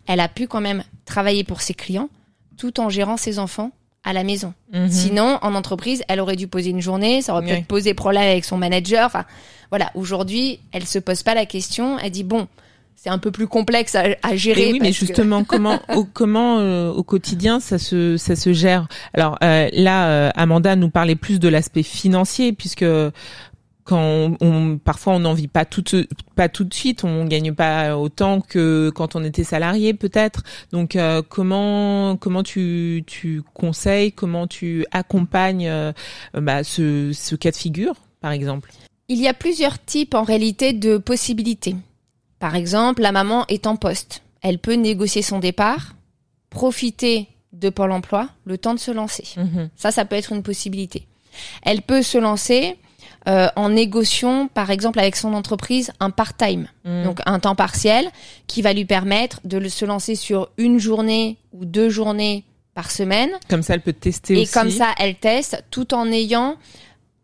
[0.09, 2.09] Elle a pu quand même travailler pour ses clients
[2.57, 3.71] tout en gérant ses enfants
[4.05, 4.55] à la maison.
[4.73, 4.89] Mhm.
[4.89, 7.51] Sinon, en entreprise, elle aurait dû poser une journée, ça aurait Oui.
[7.51, 9.05] peut-être posé problème avec son manager.
[9.07, 9.25] Enfin,
[9.71, 9.91] voilà.
[9.95, 11.99] Aujourd'hui, elle se pose pas la question.
[11.99, 12.49] Elle dit bon,
[12.97, 14.69] c'est un peu plus complexe à, à gérer.
[14.69, 18.53] Et oui, mais que- justement, comment, au, comment euh, au quotidien ça se ça se
[18.53, 18.89] gère?
[19.15, 22.85] Alors euh, là, euh, Amanda nous parlait plus de l'aspect financier, puisque
[23.85, 25.85] quand on, on- parfois on n'en vit pas tout
[26.37, 30.43] pas tout de suite, on gagne pas autant que quand on était salarié peut-être.
[30.73, 35.93] Donc euh, comment comment tu tu conseilles, comment tu accompagnes euh,
[36.35, 38.71] bah, ce ce cas de figure par exemple?
[39.09, 41.75] Il y a plusieurs types en réalité de possibilités.
[42.39, 44.23] Par exemple, la maman est en poste.
[44.41, 45.95] Elle peut négocier son départ,
[46.49, 49.25] profiter de Pôle emploi, le temps de se lancer.
[49.37, 49.69] Mhm.
[49.77, 51.07] Ça, ça peut être une possibilité.
[51.63, 52.77] Elle peut se lancer
[53.29, 57.05] euh, en négociant, par exemple, avec son entreprise, un part-time, Mhm.
[57.05, 58.09] donc un temps partiel,
[58.47, 63.31] qui va lui permettre de se lancer sur une journée ou deux journées par semaine.
[63.49, 64.53] Comme ça, elle peut tester Et aussi.
[64.53, 66.57] comme ça, elle teste tout en ayant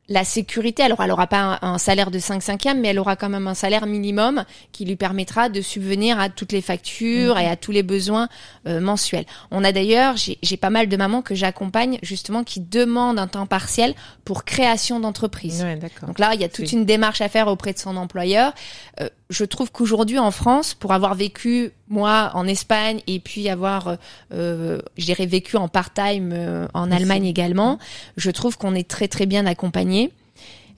[0.08, 0.82] la sécurité.
[0.82, 3.46] Alors, elle aura pas un, un salaire de 5 cinquièmes, mais elle aura quand même
[3.48, 7.40] un salaire minimum qui lui permettra de subvenir à toutes les factures Mhm.
[7.42, 8.28] et à tous les besoins
[8.68, 9.24] euh, mensuels.
[9.50, 13.46] On a d'ailleurs, j'ai pas mal de mamans que j'accompagne justement qui demandent un temps
[13.46, 15.62] partiel pour création d'entreprise.
[15.62, 15.78] Ouais.
[16.06, 18.52] Donc là, il y a toute une démarche à faire auprès de son employeur.
[19.00, 23.88] Euh, je trouve qu'aujourd'hui en France, pour avoir vécu moi en Espagne et puis avoir,
[23.88, 23.96] euh,
[24.32, 26.90] euh, je dirais, vécu en part-time euh, en.
[26.90, 27.78] Allemagne également,
[28.16, 30.12] je trouve qu'on est très très bien accompagné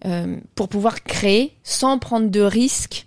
[0.04, 3.06] euh, pour pouvoir créer sans prendre de risques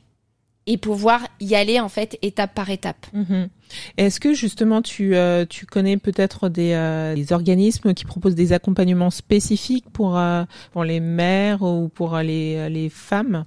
[0.67, 3.08] et pouvoir y aller en fait étape par étape.
[3.13, 3.49] Mhm.
[3.97, 8.54] Est-ce que justement tu, euh, tu connais peut-être des, euh, des organismes qui proposent des
[8.54, 13.43] accompagnements spécifiques pour, euh, pour les mères ou pour euh, les, les femmes?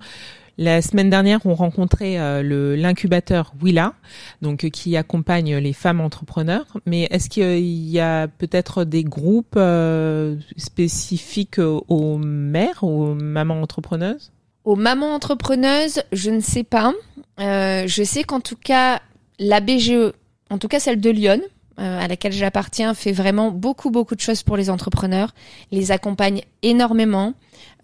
[0.56, 3.94] La semaine dernière, on rencontrait euh, l'incubateur Willa,
[4.40, 6.78] donc euh, qui accompagne les femmes entrepreneurs.
[6.86, 14.30] Mais est-ce qu'il y a peut-être des groupes euh, spécifiques aux mères, aux mamans entrepreneuses?
[14.64, 16.92] Aux mamans entrepreneuses, je ne sais pas.
[17.38, 19.00] Je sais qu'en tout cas,
[19.38, 20.12] la BGE,
[20.50, 21.40] en tout cas celle de Lyon,
[21.76, 25.34] à laquelle j'appartiens, fait vraiment beaucoup, beaucoup de choses pour les entrepreneurs,
[25.70, 27.34] les accompagne énormément.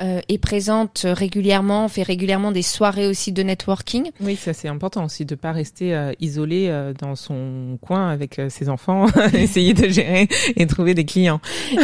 [0.03, 4.11] Euh, est présente régulièrement, fait régulièrement des soirées aussi de networking.
[4.21, 8.41] Oui, ça c'est important aussi de pas rester euh, isolé euh, dans son coin avec
[8.49, 11.41] ses enfants, essayer de gérer et trouver des clients.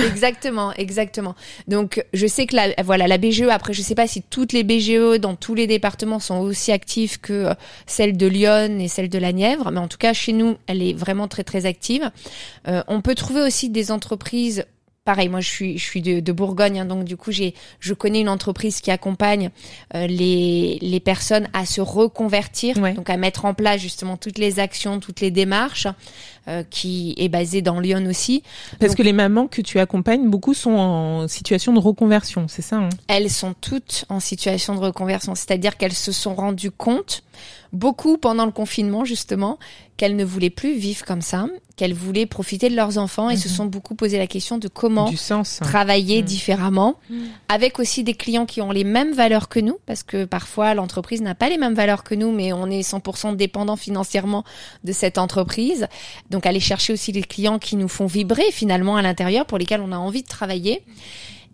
[0.07, 1.35] exactement, exactement.
[1.69, 4.65] Donc je sais que la voilà la BGE après je sais pas si toutes les
[4.65, 7.49] BGE dans tous les départements sont aussi actives que
[7.87, 10.83] celle de Lyon et celle de la Nièvre, mais en tout cas chez nous elle
[10.83, 12.11] est vraiment très très active.
[12.67, 14.65] on peut trouver aussi des entreprises
[15.07, 18.21] pareil, moi je suis je suis de, Bourgogne, hein, donc du coup j'ai je connais
[18.21, 19.51] une entreprise qui accompagne
[19.95, 24.59] euh, les les personnes à se reconvertir, donc à mettre en place justement toutes les
[24.59, 25.87] actions, toutes les démarches,
[26.49, 28.43] euh, qui est basée dans Lyon aussi.
[28.81, 32.77] Parce que les mamans que tu accompagnes, beaucoup sont en situation de reconversion, c'est ça
[32.77, 32.89] hein?
[33.07, 37.23] Elles sont toutes en situation de reconversion, c'est-à-dire qu'elles se sont rendues compte
[37.73, 39.59] beaucoup pendant le confinement justement
[39.97, 43.49] qu'elles ne voulaient plus vivre comme ça, qu'elles voulaient profiter de leurs enfants et se
[43.49, 43.55] mhm.
[43.55, 45.11] sont beaucoup posé la question de comment
[45.61, 46.27] travailler mhm.
[46.27, 47.29] différemment, mhm.
[47.49, 51.23] avec aussi des clients qui ont les mêmes valeurs que nous, parce que parfois l'entreprise
[51.23, 54.45] n'a pas les mêmes valeurs que nous, mais on est 100% dépendant financièrement
[54.85, 55.87] de cette entreprise.
[56.31, 59.81] Donc aller chercher aussi les clients qui nous font vibrer finalement à l'intérieur, pour lesquels
[59.81, 60.83] on a envie de travailler.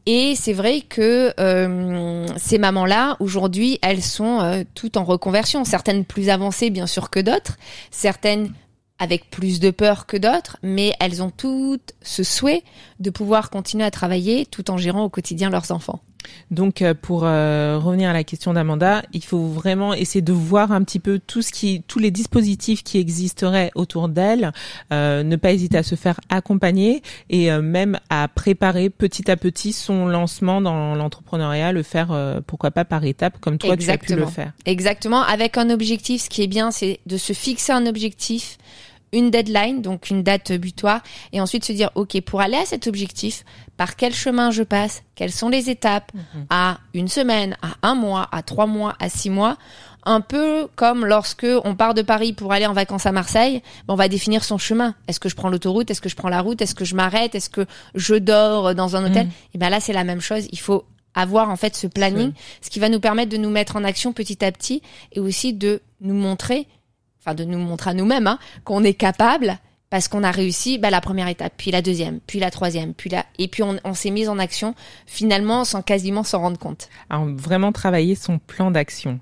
[0.07, 5.65] Et c'est vrai que euh, ces mamans-là, aujourd'hui, elles sont euh, toutes en reconversion.
[5.65, 7.57] Certaines plus avancées, bien sûr, que d'autres.
[7.91, 8.53] Certaines
[8.99, 12.63] avec plus de peur que d'autres, mais elles ont toutes ce souhait
[13.01, 16.01] de pouvoir continuer à travailler tout en gérant au quotidien leurs enfants.
[16.51, 20.73] Donc, euh, pour euh, revenir à la question d'Amanda, il faut vraiment essayer de voir
[20.73, 24.53] un petit peu tout ce qui, tous les dispositifs qui existeraient autour d'elle,
[24.93, 29.73] euh, ne pas hésiter à se faire accompagner et même à préparer petit à petit
[29.73, 34.15] son lancement dans l'entrepreneuriat, le faire pourquoi pas par étapes comme toi tu as pu
[34.15, 34.53] le faire.
[34.67, 36.23] Exactement, avec un objectif.
[36.23, 38.59] Ce qui est bien, c'est de se fixer un objectif
[39.13, 42.87] une deadline, donc une date butoir, et ensuite se dire, OK, pour aller à cet
[42.87, 43.45] objectif,
[43.83, 46.47] par quel chemin je passe, quelles sont les étapes, mhm.
[46.51, 49.57] à une semaine, à un mois, à trois mois, à six mois,
[50.05, 53.95] un peu comme lorsque on part de Paris pour aller en vacances à Marseille, ben,
[53.95, 54.95] on va définir son chemin.
[55.09, 55.91] Est-ce que je prends l'autoroute?
[55.91, 56.63] Est-ce que je prends la route?
[56.63, 57.35] Est-ce que je m'arrête?
[57.35, 57.67] Est-ce que
[57.97, 59.27] je dors dans un hôtel?
[59.27, 59.33] Mhm.
[59.55, 60.47] Et ben là, c'est la même chose.
[60.53, 60.85] Il faut
[61.17, 64.13] avoir en fait ce planning, ce qui va nous permettre de nous mettre en action
[64.13, 66.69] petit à petit et aussi de nous montrer
[67.21, 69.59] enfin de nous montrer à nous-mêmes hein, qu'on est capable
[69.93, 73.11] parce qu'on a réussi bah, la première étape, puis la deuxième, puis la troisième, puis
[73.11, 74.75] la et puis on, s'est mis en action
[75.05, 76.89] finalement sans quasiment s'en rendre compte.
[77.11, 79.21] Alors vraiment travailler son plan d'action.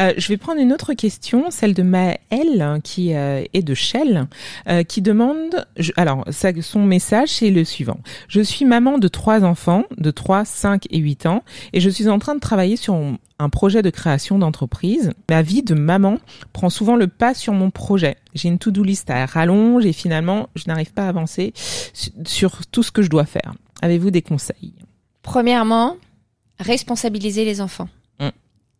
[0.00, 4.26] Euh, je vais prendre une autre question, celle de Maëlle, qui euh, est de Shell,
[4.70, 5.66] euh, qui demande,
[5.98, 7.98] alors ça, son message c'est le suivant.
[8.28, 12.08] Je suis maman de trois enfants, de 3, 5 et 8 ans, et je suis
[12.08, 12.94] en train de travailler sur
[13.38, 15.12] un projet de création d'entreprise.
[15.28, 16.18] Ma vie de maman
[16.52, 18.16] prend souvent le pas sur mon projet.
[18.34, 22.82] J'ai une to-do list à rallonge et finalement, je n'arrive pas à avancer sur tout
[22.82, 23.54] ce que je dois faire.
[23.82, 24.74] Avez-vous des conseils?
[25.22, 25.96] Premièrement,
[26.58, 27.88] responsabiliser les enfants.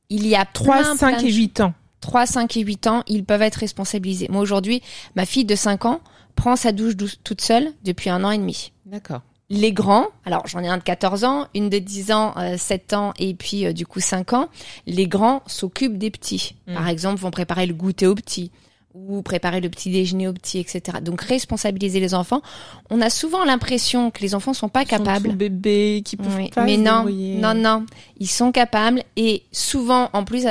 [0.08, 1.74] Il y a 3, 5 et 8 ans.
[2.00, 4.28] 3, 5 et 8 ans, ils peuvent être responsabilisés.
[4.30, 4.80] Moi aujourd'hui,
[5.16, 6.00] ma fille de 5 ans
[6.36, 8.72] prend sa douche toute seule depuis un an et demi.
[8.84, 9.22] D'accord.
[9.48, 12.96] Les grands, alors j'en ai un de 14 ans, une de 10 ans, 7 euh,
[12.96, 14.48] ans et puis euh, du coup 5 ans,
[14.86, 16.56] les grands s'occupent des petits.
[16.66, 16.74] Hmm.
[16.74, 18.50] Par exemple, vont préparer le goûter aux petits
[18.92, 20.98] ou préparer le petit déjeuner aux petits, etc.
[21.00, 22.42] Donc responsabiliser les enfants.
[22.90, 25.28] On a souvent l'impression que les enfants sont pas capables.
[25.28, 27.86] Sont bébés qui peuvent pas Mais non, non, non,
[28.18, 30.46] ils sont capables et souvent en plus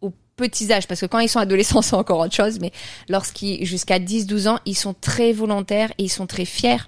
[0.00, 2.72] aux petits âges, parce que quand ils sont adolescents c'est encore autre chose, mais
[3.08, 6.78] lorsqu'ils jusqu'à 10-12 ans, ils sont très volontaires et ils sont très fiers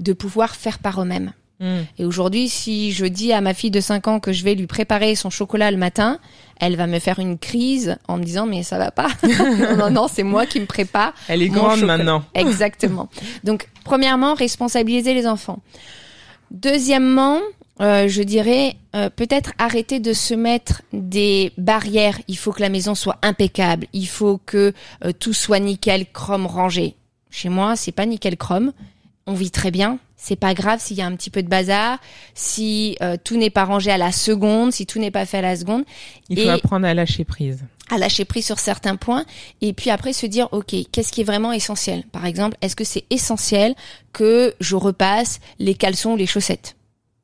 [0.00, 1.32] de pouvoir faire par eux-mêmes.
[1.60, 1.82] Hmm.
[1.98, 4.66] Et aujourd'hui, si je dis à ma fille de 5 ans que je vais lui
[4.66, 6.18] préparer son chocolat le matin,
[6.60, 9.08] elle va me faire une crise en me disant mais ça va pas.
[9.78, 11.14] non, non, c'est moi qui me prépare.
[11.28, 12.24] Elle est grande maintenant.
[12.34, 13.08] Exactement.
[13.44, 15.60] Donc, premièrement, responsabiliser les enfants.
[16.50, 17.40] Deuxièmement,
[17.80, 22.18] euh, je dirais euh, peut-être arrêter de se mettre des barrières.
[22.28, 23.86] Il faut que la maison soit impeccable.
[23.92, 24.72] Il faut que
[25.04, 26.94] euh, tout soit nickel, chrome, rangé.
[27.30, 28.72] Chez moi, c'est pas nickel, chrome.
[29.26, 31.98] On vit très bien c'est pas grave s'il y a un petit peu de bazar,
[32.32, 35.42] si euh, tout n'est pas rangé à la seconde, si tout n'est pas fait à
[35.42, 35.84] la seconde.
[36.30, 37.62] Il faut apprendre à lâcher prise.
[37.90, 39.26] À lâcher prise sur certains points
[39.60, 42.04] et puis après se dire ok qu'est-ce qui est vraiment essentiel?
[42.04, 43.74] Par exemple est-ce que c'est essentiel
[44.14, 46.74] que je repasse les caleçons ou les chaussettes?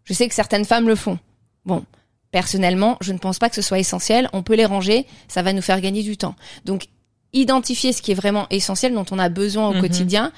[0.05, 1.19] Je sais que certaines femmes le font.
[1.65, 1.85] Bon
[2.33, 4.29] personnellement je ne pense pas que ce soit essentiel.
[4.35, 6.35] On peut les ranger, ça va nous faire gagner du temps.
[6.67, 6.89] Donc
[7.33, 9.81] identifier ce qui est vraiment essentiel dont on a besoin au mhm.
[9.81, 10.33] quotidien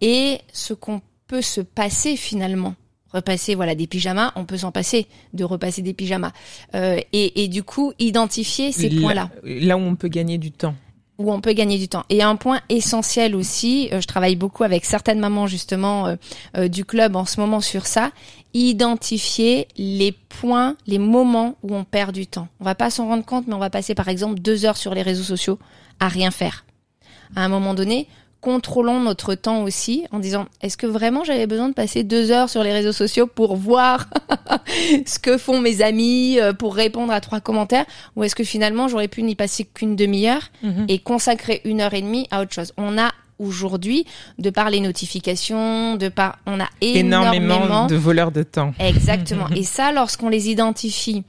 [0.00, 2.74] et ce qu'on peut se passer finalement
[3.12, 6.32] repasser voilà des pyjamas, on peut s'en passer de repasser des pyjamas
[6.74, 9.30] euh, et, et, du coup identifier ces points-là.
[9.44, 10.74] Là où on peut gagner du temps.
[11.18, 12.04] où on peut gagner du temps.
[12.10, 16.16] Et un point essentiel aussi, euh, je travaille beaucoup avec certaines mamans justement euh,
[16.56, 18.12] euh, du club en ce moment sur ça,
[18.54, 22.48] identifier les points, les moments où on perd du temps.
[22.60, 24.94] On va pas s'en rendre compte, mais on va passer par exemple deux heures sur
[24.94, 25.58] les réseaux sociaux
[25.98, 26.64] à rien faire.
[27.34, 28.06] À un moment donné,
[28.40, 32.48] contrôlons notre temps aussi en disant est-ce que vraiment j'avais besoin de passer deux heures
[32.48, 34.06] sur les réseaux sociaux pour voir
[35.06, 37.84] ce que font mes amis, euh, pour répondre à trois commentaires,
[38.16, 40.86] ou est-ce que finalement j'aurais pu n'y passer qu'une demi-heure Mhm.
[40.88, 42.72] et consacrer une heure et demie à autre chose?
[42.76, 44.04] On a aujourd'hui,
[44.38, 48.72] de par les notifications, de par, on a énormément, Énormément de voleurs de temps.
[48.80, 49.48] Exactement.
[49.54, 51.22] Et ça, lorsqu'on les identifie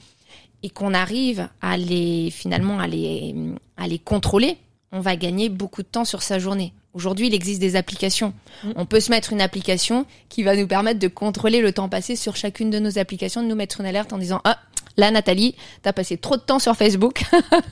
[0.64, 3.34] et qu'on arrive à les finalement à les
[3.78, 4.58] à les contrôler,
[4.92, 6.74] on va gagner beaucoup de temps sur sa journée.
[6.94, 8.34] Aujourd'hui, il existe des applications.
[8.76, 12.16] On peut se mettre une application qui va nous permettre de contrôler le temps passé
[12.16, 14.58] sur chacune de nos applications, de nous mettre une alerte en disant ah
[14.98, 17.24] là Nathalie, t'as passé trop de temps sur Facebook,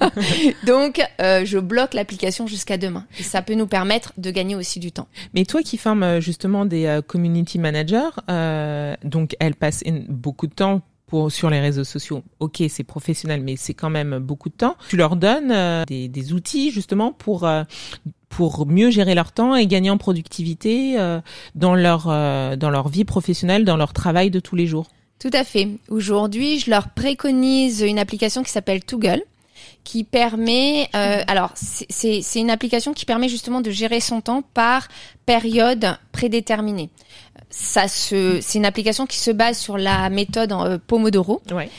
[0.65, 3.05] donc euh, je bloque l'application jusqu'à demain.
[3.19, 5.07] Et ça peut nous permettre de gagner aussi du temps.
[5.33, 10.47] Mais toi qui formes euh, justement des euh, community managers, euh, donc elles passent beaucoup
[10.47, 12.21] de temps pour sur les réseaux sociaux.
[12.39, 14.75] Ok, c'est professionnel, mais c'est quand même beaucoup de temps.
[14.89, 17.63] Tu leur donnes euh, des, des outils justement pour euh,
[18.37, 21.19] pour mieux gérer leur temps et gagner en productivité euh,
[21.55, 24.85] dans leur euh, dans leur vie professionnelle, dans leur travail de tous les jours.
[25.19, 25.67] Tout à fait.
[25.89, 29.23] Aujourd'hui, je leur préconise une application qui s'appelle Toggle
[29.83, 34.87] qui permet, euh, alors c'est- une application qui permet justement de gérer son temps par
[35.25, 36.91] période prédéterminée.
[37.49, 41.69] Ça se, c'est une application qui se base sur la méthode en, Pomodoro, Ouais.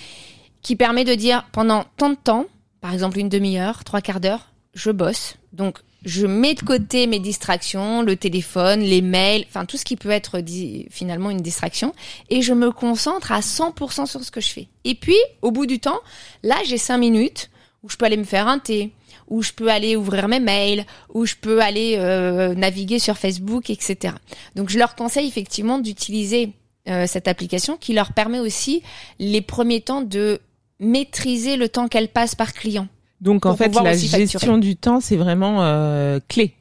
[0.63, 2.47] qui permet de dire pendant tant de temps,
[2.81, 5.37] par exemple une demi-heure, trois quarts d'heure, je bosse.
[5.53, 9.97] Donc je mets de côté mes distractions, le téléphone, les mails, enfin tout ce qui
[9.97, 11.93] peut être di- finalement une distraction,
[12.31, 14.69] et je me concentre à 100% sur ce que je fais.
[14.85, 15.99] Et puis au bout du temps,
[16.43, 17.51] là j'ai cinq minutes
[17.83, 18.93] où je peux aller me faire un thé,
[19.29, 23.69] où je peux aller ouvrir mes mails, où je peux aller euh, naviguer sur Facebook,
[23.71, 24.15] etc.
[24.57, 26.53] Donc je leur conseille effectivement d'utiliser
[26.89, 28.83] euh, cette application qui leur permet aussi
[29.19, 30.41] les premiers temps de
[30.81, 32.89] maîtriser le temps qu'elles passent par client.
[33.21, 34.61] Donc en fait, la gestion facturer.
[34.61, 36.55] du temps, c'est vraiment euh, clé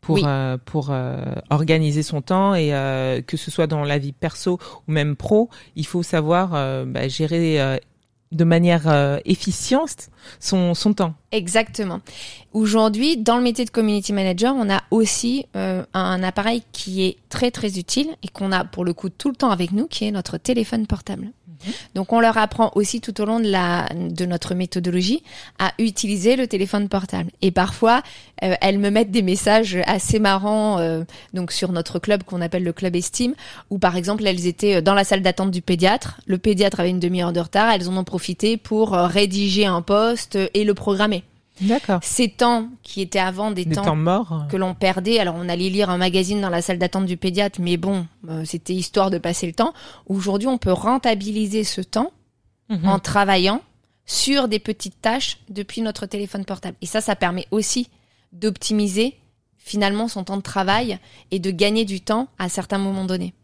[0.00, 0.22] pour Oui.
[0.26, 1.16] euh, pour euh,
[1.50, 4.58] organiser son temps et euh, que ce soit dans la vie perso
[4.88, 7.76] ou même pro, il faut savoir euh, bah, gérer euh,
[8.32, 10.08] de manière euh, efficiente
[10.40, 11.14] son son temps.
[11.32, 12.00] Exactement.
[12.52, 17.16] Aujourd'hui, dans le métier de community manager, on a aussi euh, un appareil qui est
[17.30, 20.04] très très utile et qu'on a pour le coup tout le temps avec nous, qui
[20.06, 21.32] est notre téléphone portable.
[21.94, 25.22] Donc on leur apprend aussi tout au long de la de notre méthodologie
[25.60, 27.30] à utiliser le téléphone portable.
[27.40, 28.02] Et parfois,
[28.42, 31.04] euh, elles me mettent des messages assez marrants euh,
[31.34, 33.34] donc sur notre club qu'on appelle le club Estime
[33.70, 37.00] où par exemple elles étaient dans la salle d'attente du pédiatre, le pédiatre avait une
[37.00, 39.82] demi-heure de retard, elles en ont profité pour rédiger un
[40.12, 41.24] poste et le programmer.
[41.60, 42.00] D'accord.
[42.02, 44.46] Ces temps qui étaient avant des, Des temps, temps morts.
[44.50, 47.60] que l'on perdait, alors on allait lire un magazine dans la salle d'attente du pédiatre,
[47.60, 49.72] mais bon, euh, c'était histoire de passer le temps.
[50.06, 52.10] Aujourd'hui, on peut rentabiliser ce temps
[52.68, 52.88] Mhm.
[52.88, 53.60] en travaillant
[54.06, 56.76] sur des petites tâches depuis notre téléphone portable.
[56.80, 57.88] Et ça, ça permet aussi
[58.32, 59.18] d'optimiser
[59.58, 60.98] finalement son temps de travail
[61.30, 63.34] et de gagner du temps à certains moments donnés.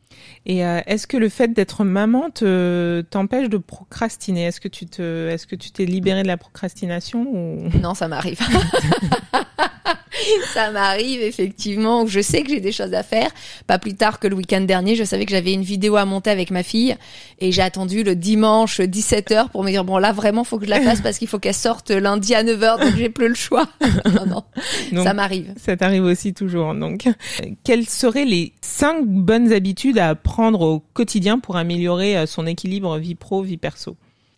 [0.46, 4.44] Et euh, est-ce que le fait d'être maman te t'empêche de procrastiner?
[4.46, 7.68] Est-ce que tu te est-ce que tu t'es libéré de la procrastination ou?
[7.80, 8.40] Non, ça m'arrive.
[10.54, 13.30] ça m'arrive effectivement je sais que j'ai des choses à faire.
[13.66, 16.30] Pas plus tard que le week-end dernier, je savais que j'avais une vidéo à monter
[16.30, 16.96] avec ma fille
[17.38, 20.70] et j'ai attendu le dimanche 17h pour me dire bon là vraiment faut que je
[20.70, 23.66] la fasse parce qu'il faut qu'elle sorte lundi à 9h donc j'ai plus le choix.
[24.06, 24.44] non, non,
[24.92, 25.52] Donc, ça m'arrive.
[25.56, 26.74] Ça t'arrive aussi toujours.
[26.74, 27.08] Donc,
[27.64, 32.98] quelles seraient les cinq bonnes habitudes à prendre au quotidien pour améliorer euh, son équilibre
[32.98, 33.96] vie pro, vie perso?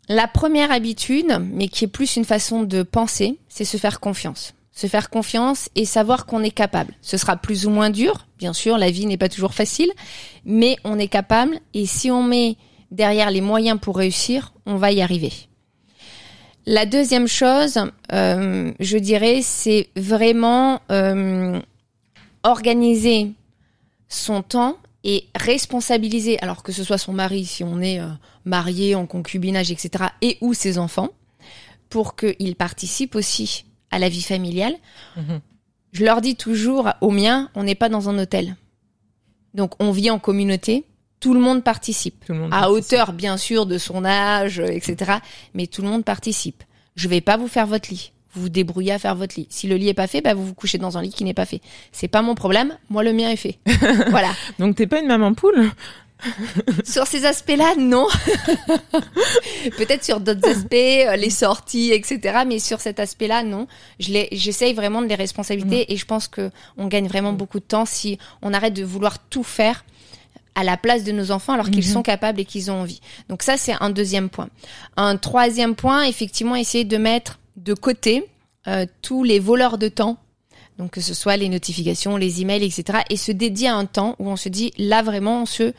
[0.09, 4.55] La première habitude, mais qui est plus une façon de penser, c'est se faire confiance.
[4.73, 6.95] Se faire confiance et savoir qu'on est capable.
[7.03, 9.91] Ce sera plus ou moins dur, bien sûr, la vie n'est pas toujours facile,
[10.45, 12.57] mais on est capable et si on met
[12.91, 15.33] derrière les moyens pour réussir, on va y arriver.
[16.67, 17.79] La deuxième chose,
[18.13, 21.59] euh, je dirais, c'est vraiment euh,
[22.43, 23.33] organiser
[24.09, 28.09] son temps et responsabiliser, alors que ce soit son mari, si on est euh,
[28.45, 31.09] marié, en concubinage, etc., et ou ses enfants,
[31.89, 34.75] pour qu'ils participent aussi à la vie familiale.
[35.17, 35.41] Mhm.
[35.93, 38.57] Je leur dis toujours, aux miens, on n'est pas dans un hôtel.
[39.55, 40.85] Donc on vit en communauté,
[41.19, 42.25] tout le monde participe.
[42.25, 42.77] Tout le monde À participe.
[42.85, 45.15] hauteur, bien sûr, de son âge, etc.
[45.55, 46.63] Mais tout le monde participe.
[46.95, 48.13] Je vais pas vous faire votre lit.
[48.33, 49.49] Vous vous débrouillez à faire votre lit.
[49.51, 51.35] Si le lit est pas fait, bah vous vous couchez dans un lit qui n'est
[51.35, 51.61] pas fait.
[51.91, 52.77] C'est pas mon problème.
[52.89, 53.59] Moi, le mien est fait.
[54.11, 54.31] voilà.
[54.61, 55.69] Donc t'es pas une maman poule?
[56.85, 58.07] sur ces aspects-là, non.
[59.77, 62.41] Peut-être sur d'autres aspects, euh, les sorties, etc.
[62.47, 63.67] Mais sur cet aspect-là, non.
[63.99, 67.65] Je j'essaye vraiment de les responsabiliser et je pense que on gagne vraiment beaucoup de
[67.65, 69.85] temps si on arrête de vouloir tout faire
[70.55, 71.93] à la place de nos enfants alors qu'ils mm-hmm.
[71.93, 73.01] sont capables et qu'ils ont envie.
[73.29, 74.49] Donc ça, c'est un deuxième point.
[74.97, 78.27] Un troisième point, effectivement, essayer de mettre de côté
[78.67, 80.19] euh, tous les voleurs de temps
[80.81, 83.01] donc que ce soit les notifications, les emails, etc.
[83.11, 85.75] Et se dédier à un temps où on se dit là vraiment on se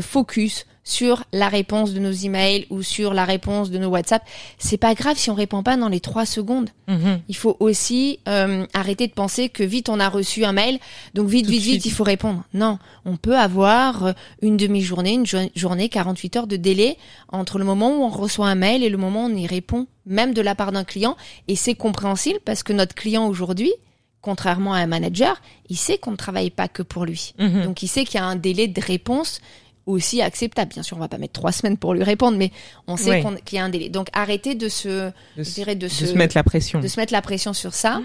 [0.00, 4.22] focus sur la réponse de nos emails ou sur la réponse de nos WhatsApp.
[4.58, 6.70] C'est pas grave si on répond pas dans les trois secondes.
[6.88, 7.20] Mhm.
[7.28, 10.78] Il faut aussi euh, arrêter de penser que vite on a reçu un mail,
[11.14, 12.42] donc vite, vite, vite, il faut répondre.
[12.52, 16.96] Non, on peut avoir euh, une demi-journée, une journée, 48 heures de délai
[17.28, 19.86] entre le moment où on reçoit un mail et le moment où on y répond,
[20.04, 21.16] même de la part d'un client.
[21.46, 23.72] Et c'est compréhensible parce que notre client aujourd'hui,
[24.20, 27.34] contrairement à un manager, il sait qu'on ne travaille pas que pour lui.
[27.38, 27.64] Mhm.
[27.64, 29.40] Donc il sait qu'il y a un délai de réponse
[29.86, 30.72] aussi acceptable.
[30.72, 32.50] Bien sûr, on va pas mettre trois semaines pour lui répondre, mais
[32.86, 33.88] on sait qu'il y a un délai.
[33.88, 37.74] Donc arrêtez de se, de, se, mettre la pression, de se mettre la pression sur
[37.74, 38.00] ça.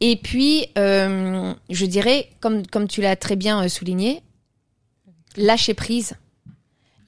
[0.00, 4.22] Et puis, euh, je dirais, comme comme tu l'as très bien euh, souligné,
[5.36, 6.14] lâcher prise,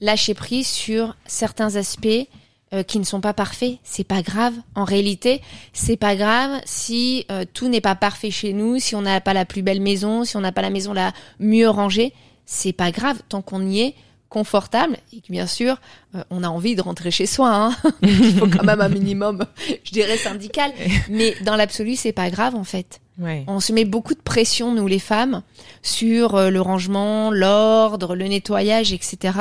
[0.00, 2.28] lâcher prise sur certains aspects
[2.74, 3.76] euh, qui ne sont pas parfaits.
[3.82, 4.54] C'est pas grave.
[4.74, 5.40] En réalité,
[5.72, 9.46] c'est pas grave si tout n'est pas parfait chez nous, si on n'a pas la
[9.46, 12.12] plus belle maison, si on n'a pas la maison la mieux rangée
[12.46, 13.94] c'est pas grave tant qu'on y est
[14.28, 14.96] confortable.
[15.12, 15.80] Et que bien sûr
[16.14, 17.76] euh, on a envie de rentrer chez soi hein.
[18.02, 19.44] il faut quand même un minimum
[19.84, 20.72] je dirais syndical.
[21.10, 23.00] Mais dans l'absolu c'est pas grave en fait.
[23.46, 25.42] On se met beaucoup de pression nous les femmes
[25.82, 29.38] sur euh, le rangement l'ordre le nettoyage etc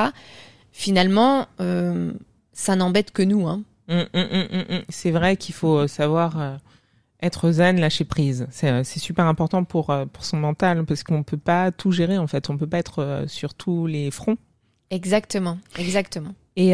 [0.72, 2.12] finalement euh,
[2.54, 3.64] ça n'embête que nous hein.
[3.88, 6.60] Hum, hum, hum, c'est vrai qu'il faut savoir
[7.22, 8.48] être zen, lâcher prise.
[8.64, 12.18] Euh, c'est super important pour, euh, pour son mental parce qu'on peut pas tout gérer
[12.18, 12.50] en fait.
[12.50, 14.38] On peut pas être euh, sur tous les fronts.
[14.90, 16.34] Exactement, exactement.
[16.58, 16.74] Et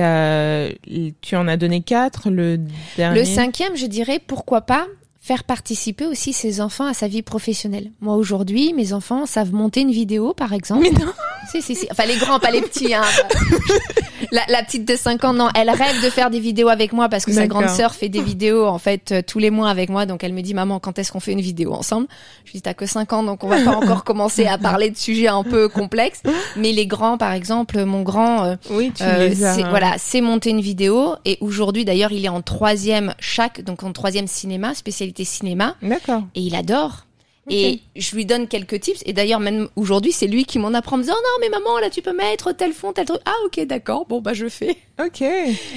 [1.21, 2.31] tu en as donné quatre.
[2.31, 2.59] Le
[2.95, 3.19] dernier?
[3.19, 4.87] Le cinquième, je dirais pourquoi pas
[5.27, 7.91] faire participer aussi ses enfants à sa vie professionnelle.
[7.99, 10.83] Moi aujourd'hui, mes enfants savent monter une vidéo, par exemple.
[10.83, 11.11] Mais non.
[11.51, 11.87] Si si si.
[11.91, 12.93] Enfin les grands, pas les petits.
[12.93, 13.03] Hein.
[14.31, 17.09] la, la, petite de 5 ans, non, elle rêve de faire des vidéos avec moi
[17.09, 19.89] parce que sa grande sœur fait des vidéos en fait euh, tous les mois avec
[19.89, 20.05] moi.
[20.05, 22.07] Donc elle me dit maman, quand est-ce qu'on fait une vidéo ensemble?
[22.45, 24.89] Je lui dis t'as que 5 ans, donc on va pas encore commencer à parler
[24.89, 26.21] de sujets un peu complexes.
[26.55, 29.29] Mais les grands, par exemple, mon grand, euh, oui, tu euh,
[29.69, 33.91] voilà, c'est monter une vidéo et aujourd'hui d'ailleurs il est en troisième chaque, donc en
[33.91, 35.75] troisième cinéma, spécialité cinéma.
[35.81, 36.23] D'accord.
[36.35, 37.07] Et il adore.
[37.49, 39.01] Et je lui donne quelques tips.
[39.05, 41.49] Et d'ailleurs, même aujourd'hui, c'est lui qui m'en apprend en me disant, oh non, mais
[41.49, 43.21] maman, là, tu peux mettre tel fond, tel truc.
[43.25, 44.05] Ah, ok, d'accord.
[44.05, 44.75] Bon, bah, je fais.
[44.99, 45.23] Ok.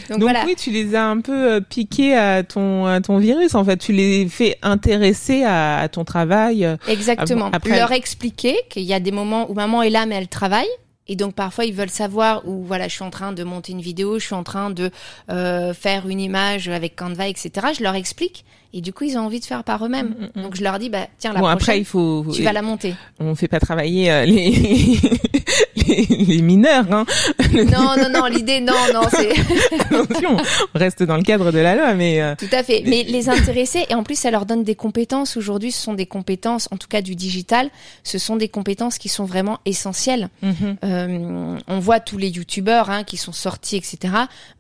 [0.09, 0.45] Donc, voilà.
[0.47, 3.55] oui, tu les as un peu euh, piqués à ton, à ton virus.
[3.55, 6.65] En fait, tu les fais intéresser à, à ton travail.
[6.65, 7.51] Euh, Exactement.
[7.53, 7.77] Après...
[7.77, 10.69] Leur expliquer qu'il y a des moments où maman est là, mais elle travaille.
[11.07, 13.81] Et donc parfois ils veulent savoir où voilà je suis en train de monter une
[13.81, 14.93] vidéo, je suis en train de
[15.29, 17.51] euh, faire une image avec Canva, etc.
[17.77, 20.15] Je leur explique et du coup ils ont envie de faire par eux-mêmes.
[20.19, 20.43] Mm, mm, mm.
[20.43, 22.63] Donc je leur dis bah tiens la bon, prochaine, après, il faut, tu vas la
[22.63, 22.95] monter.
[23.19, 24.99] On fait pas travailler euh, les...
[25.87, 26.87] les, mineurs.
[26.91, 27.05] Hein.
[27.53, 29.31] Non non non l'idée non non c'est
[29.81, 30.37] attention
[30.75, 33.29] on reste dans le cadre de la loi mais euh, tout à fait mais les
[33.29, 36.77] intéresser et en plus ça leur donne des compétences aujourd'hui ce sont des compétences en
[36.77, 37.71] tout cas du digital
[38.03, 40.29] ce sont des compétences qui sont vraiment essentielles.
[40.43, 40.77] Mm-hmm.
[40.85, 43.99] Euh, on voit tous les youtubeurs hein, qui sont sortis, etc.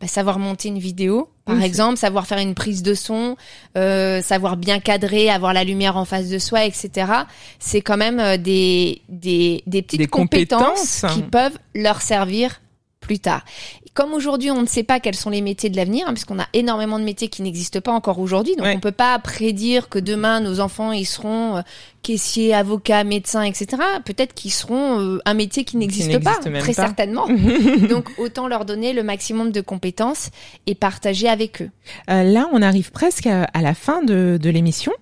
[0.01, 3.37] Bah, savoir monter une vidéo, par exemple, savoir faire une prise de son,
[3.77, 7.11] euh, savoir bien cadrer, avoir la lumière en face de soi, etc.
[7.59, 12.61] C'est quand même euh, des, des, des petites compétences qui peuvent leur servir
[13.01, 13.45] plus tard.
[13.95, 16.47] Comme aujourd'hui on ne sait pas quels sont les métiers de l'avenir, hein, puisqu'on a
[16.53, 20.41] énormément de métiers qui n'existent pas encore aujourd'hui, donc on peut pas prédire que demain
[20.41, 21.63] nos enfants ils seront euh,
[22.03, 23.83] caissiers, avocats, médecins, etc.
[24.05, 27.27] Peut-être qu'ils seront euh, un métier qui n'existe pas, très certainement.
[27.89, 30.31] donc autant leur donner le maximum de compétences
[30.67, 31.71] et partager avec eux.
[32.11, 34.93] Euh, là, on arrive presque à, la fin de, de l'émission.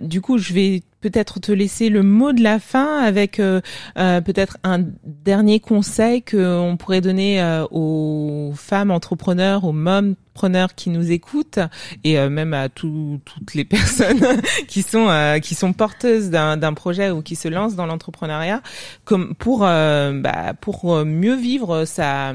[0.00, 3.60] du coup, je vais peut-être te laisser le mot de la fin avec euh,
[3.98, 10.74] euh, peut-être un dernier conseil qu'on pourrait donner euh, aux femmes entrepreneurs, aux mômes entrepreneurs
[10.74, 11.58] qui nous écoutent
[12.04, 17.36] et même à toutes les personnes qui sont qui sont porteuses d'un projet ou qui
[17.36, 18.62] se lancent dans l'entrepreneuriat
[19.04, 22.32] comme pour bah, pour mieux vivre sa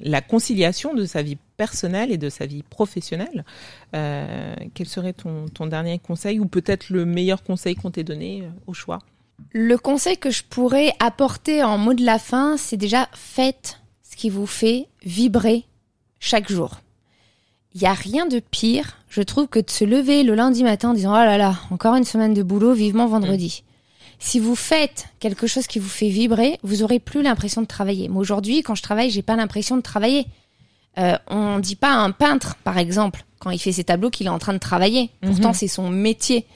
[0.00, 3.44] la conciliation de sa vie personnelle et de sa vie professionnelle.
[3.94, 8.42] Euh, quel serait ton, ton, dernier conseil ou peut-être le meilleur conseil qu'on t'ait donné
[8.42, 9.00] euh, au choix?
[9.52, 14.16] Le conseil que je pourrais apporter en mot de la fin, c'est déjà faites ce
[14.16, 15.64] qui vous fait vibrer
[16.20, 16.80] chaque jour.
[17.74, 20.90] Il n'y a rien de pire, je trouve, que de se lever le lundi matin
[20.90, 23.64] en disant Oh là là, encore une semaine de boulot, vivement vendredi.
[24.20, 28.08] Si vous faites quelque chose qui vous fait vibrer, vous aurez plus l'impression de travailler.
[28.08, 30.26] Mais aujourd'hui, quand je travaille, j'ai pas l'impression de travailler.
[30.98, 34.26] Euh, on dit pas à un peintre, par exemple, quand il fait ses tableaux, qu'il
[34.26, 35.10] est en train de travailler.
[35.20, 35.54] Pourtant, Mhm.
[35.54, 36.46] c'est son métier.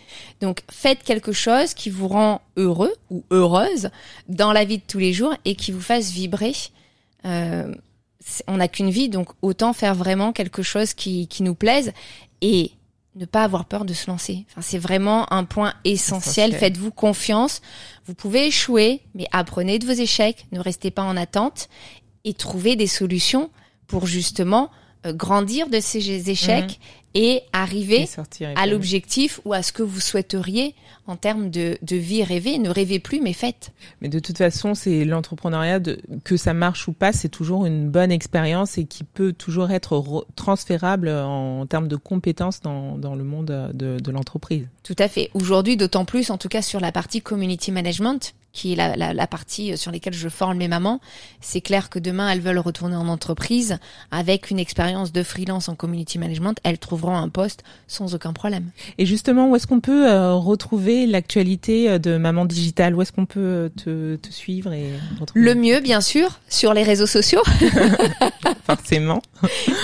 [0.41, 3.91] Donc, faites quelque chose qui vous rend heureux ou heureuse
[4.29, 6.53] dans la vie de tous les jours et qui vous fasse vibrer.
[7.25, 7.75] Euh,
[8.47, 11.93] on n'a qu'une vie, donc autant faire vraiment quelque chose qui, qui nous plaise
[12.41, 12.73] et
[13.15, 14.45] ne pas avoir peur de se lancer.
[14.51, 16.51] Enfin, c'est vraiment un point essentiel.
[16.51, 16.55] Essentiel.
[16.55, 17.61] Faites-vous confiance.
[18.07, 20.47] Vous pouvez échouer, mais apprenez de vos échecs.
[20.53, 21.69] Ne restez pas en attente
[22.25, 23.51] et trouvez des solutions
[23.87, 24.71] pour justement
[25.07, 26.81] euh, grandir de ces échecs
[27.15, 28.07] et arriver
[28.41, 30.75] Et à l'objectif ou à ce que vous souhaiteriez
[31.07, 32.59] en termes de, de vie rêvée.
[32.59, 33.73] Ne rêvez plus, mais faites.
[34.01, 35.81] Mais de toute façon, c'est l'entrepreneuriat,
[36.25, 39.97] que ça marche ou pas, c'est toujours une bonne expérience et qui peut toujours être
[39.97, 44.67] re- transférable en, termes de compétences dans, dans le monde de, de l'entreprise.
[44.83, 45.31] Tout à fait.
[45.35, 49.13] Aujourd'hui, d'autant plus, en tout cas sur la partie community management, qui est la, la,
[49.13, 51.01] la partie sur laquelle je forme mes mamans,
[51.41, 53.79] c'est clair que demain, elles veulent retourner en entreprise.
[54.11, 58.71] Avec une expérience de freelance en community management, elles trouveront un poste sans aucun problème.
[58.99, 63.13] Et justement, où est-ce qu'on peut euh, retrouver l'actualité euh, de Maman Digital Où est-ce
[63.13, 65.45] qu'on peut euh, te, te suivre et retrouver?
[65.45, 67.43] Le mieux, bien sûr, sur les réseaux sociaux,
[68.65, 69.23] forcément.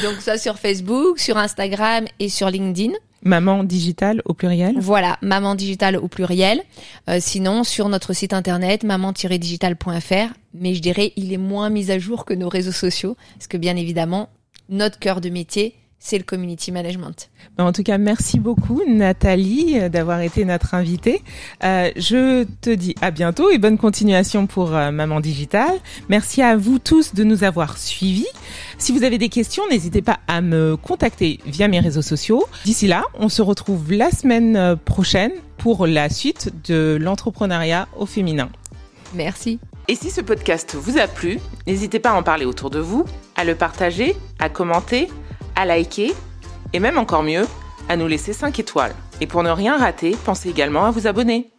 [0.03, 2.93] Donc soit sur Facebook, sur Instagram et sur LinkedIn.
[3.25, 6.61] Maman Digital au pluriel Voilà, maman digital au pluriel.
[7.09, 10.35] Euh, sinon, sur notre site internet, maman-digital.fr.
[10.53, 13.17] Mais je dirais, il est moins mis à jour que nos réseaux sociaux.
[13.35, 14.29] Parce que bien évidemment,
[14.69, 15.75] notre cœur de métier,
[16.05, 17.31] c'est le community management.
[17.57, 21.23] Ben, En tout cas, merci beaucoup Nathalie euh, d'avoir été notre invitée.
[21.65, 25.71] Euh, je te dis à bientôt et bonne continuation pour euh, Maman Digital.
[26.11, 28.27] Merci à vous tous de nous avoir suivis.
[28.77, 32.45] Si vous avez des questions, n'hésitez pas à me contacter via mes réseaux sociaux.
[32.67, 38.51] D'ici là, on se retrouve la semaine prochaine pour la suite de l'entrepreneuriat au féminin.
[39.15, 39.59] Merci.
[39.89, 43.07] Et si ce podcast vous a plu, n'hésitez pas à en parler autour de vous,
[43.37, 45.09] à le partager, à commenter,
[45.57, 46.15] à liker
[46.73, 47.47] et même encore mieux,
[47.89, 48.95] à nous laisser 5 étoiles.
[49.21, 51.53] Et pour ne rien rater, pensez également à vous abonner.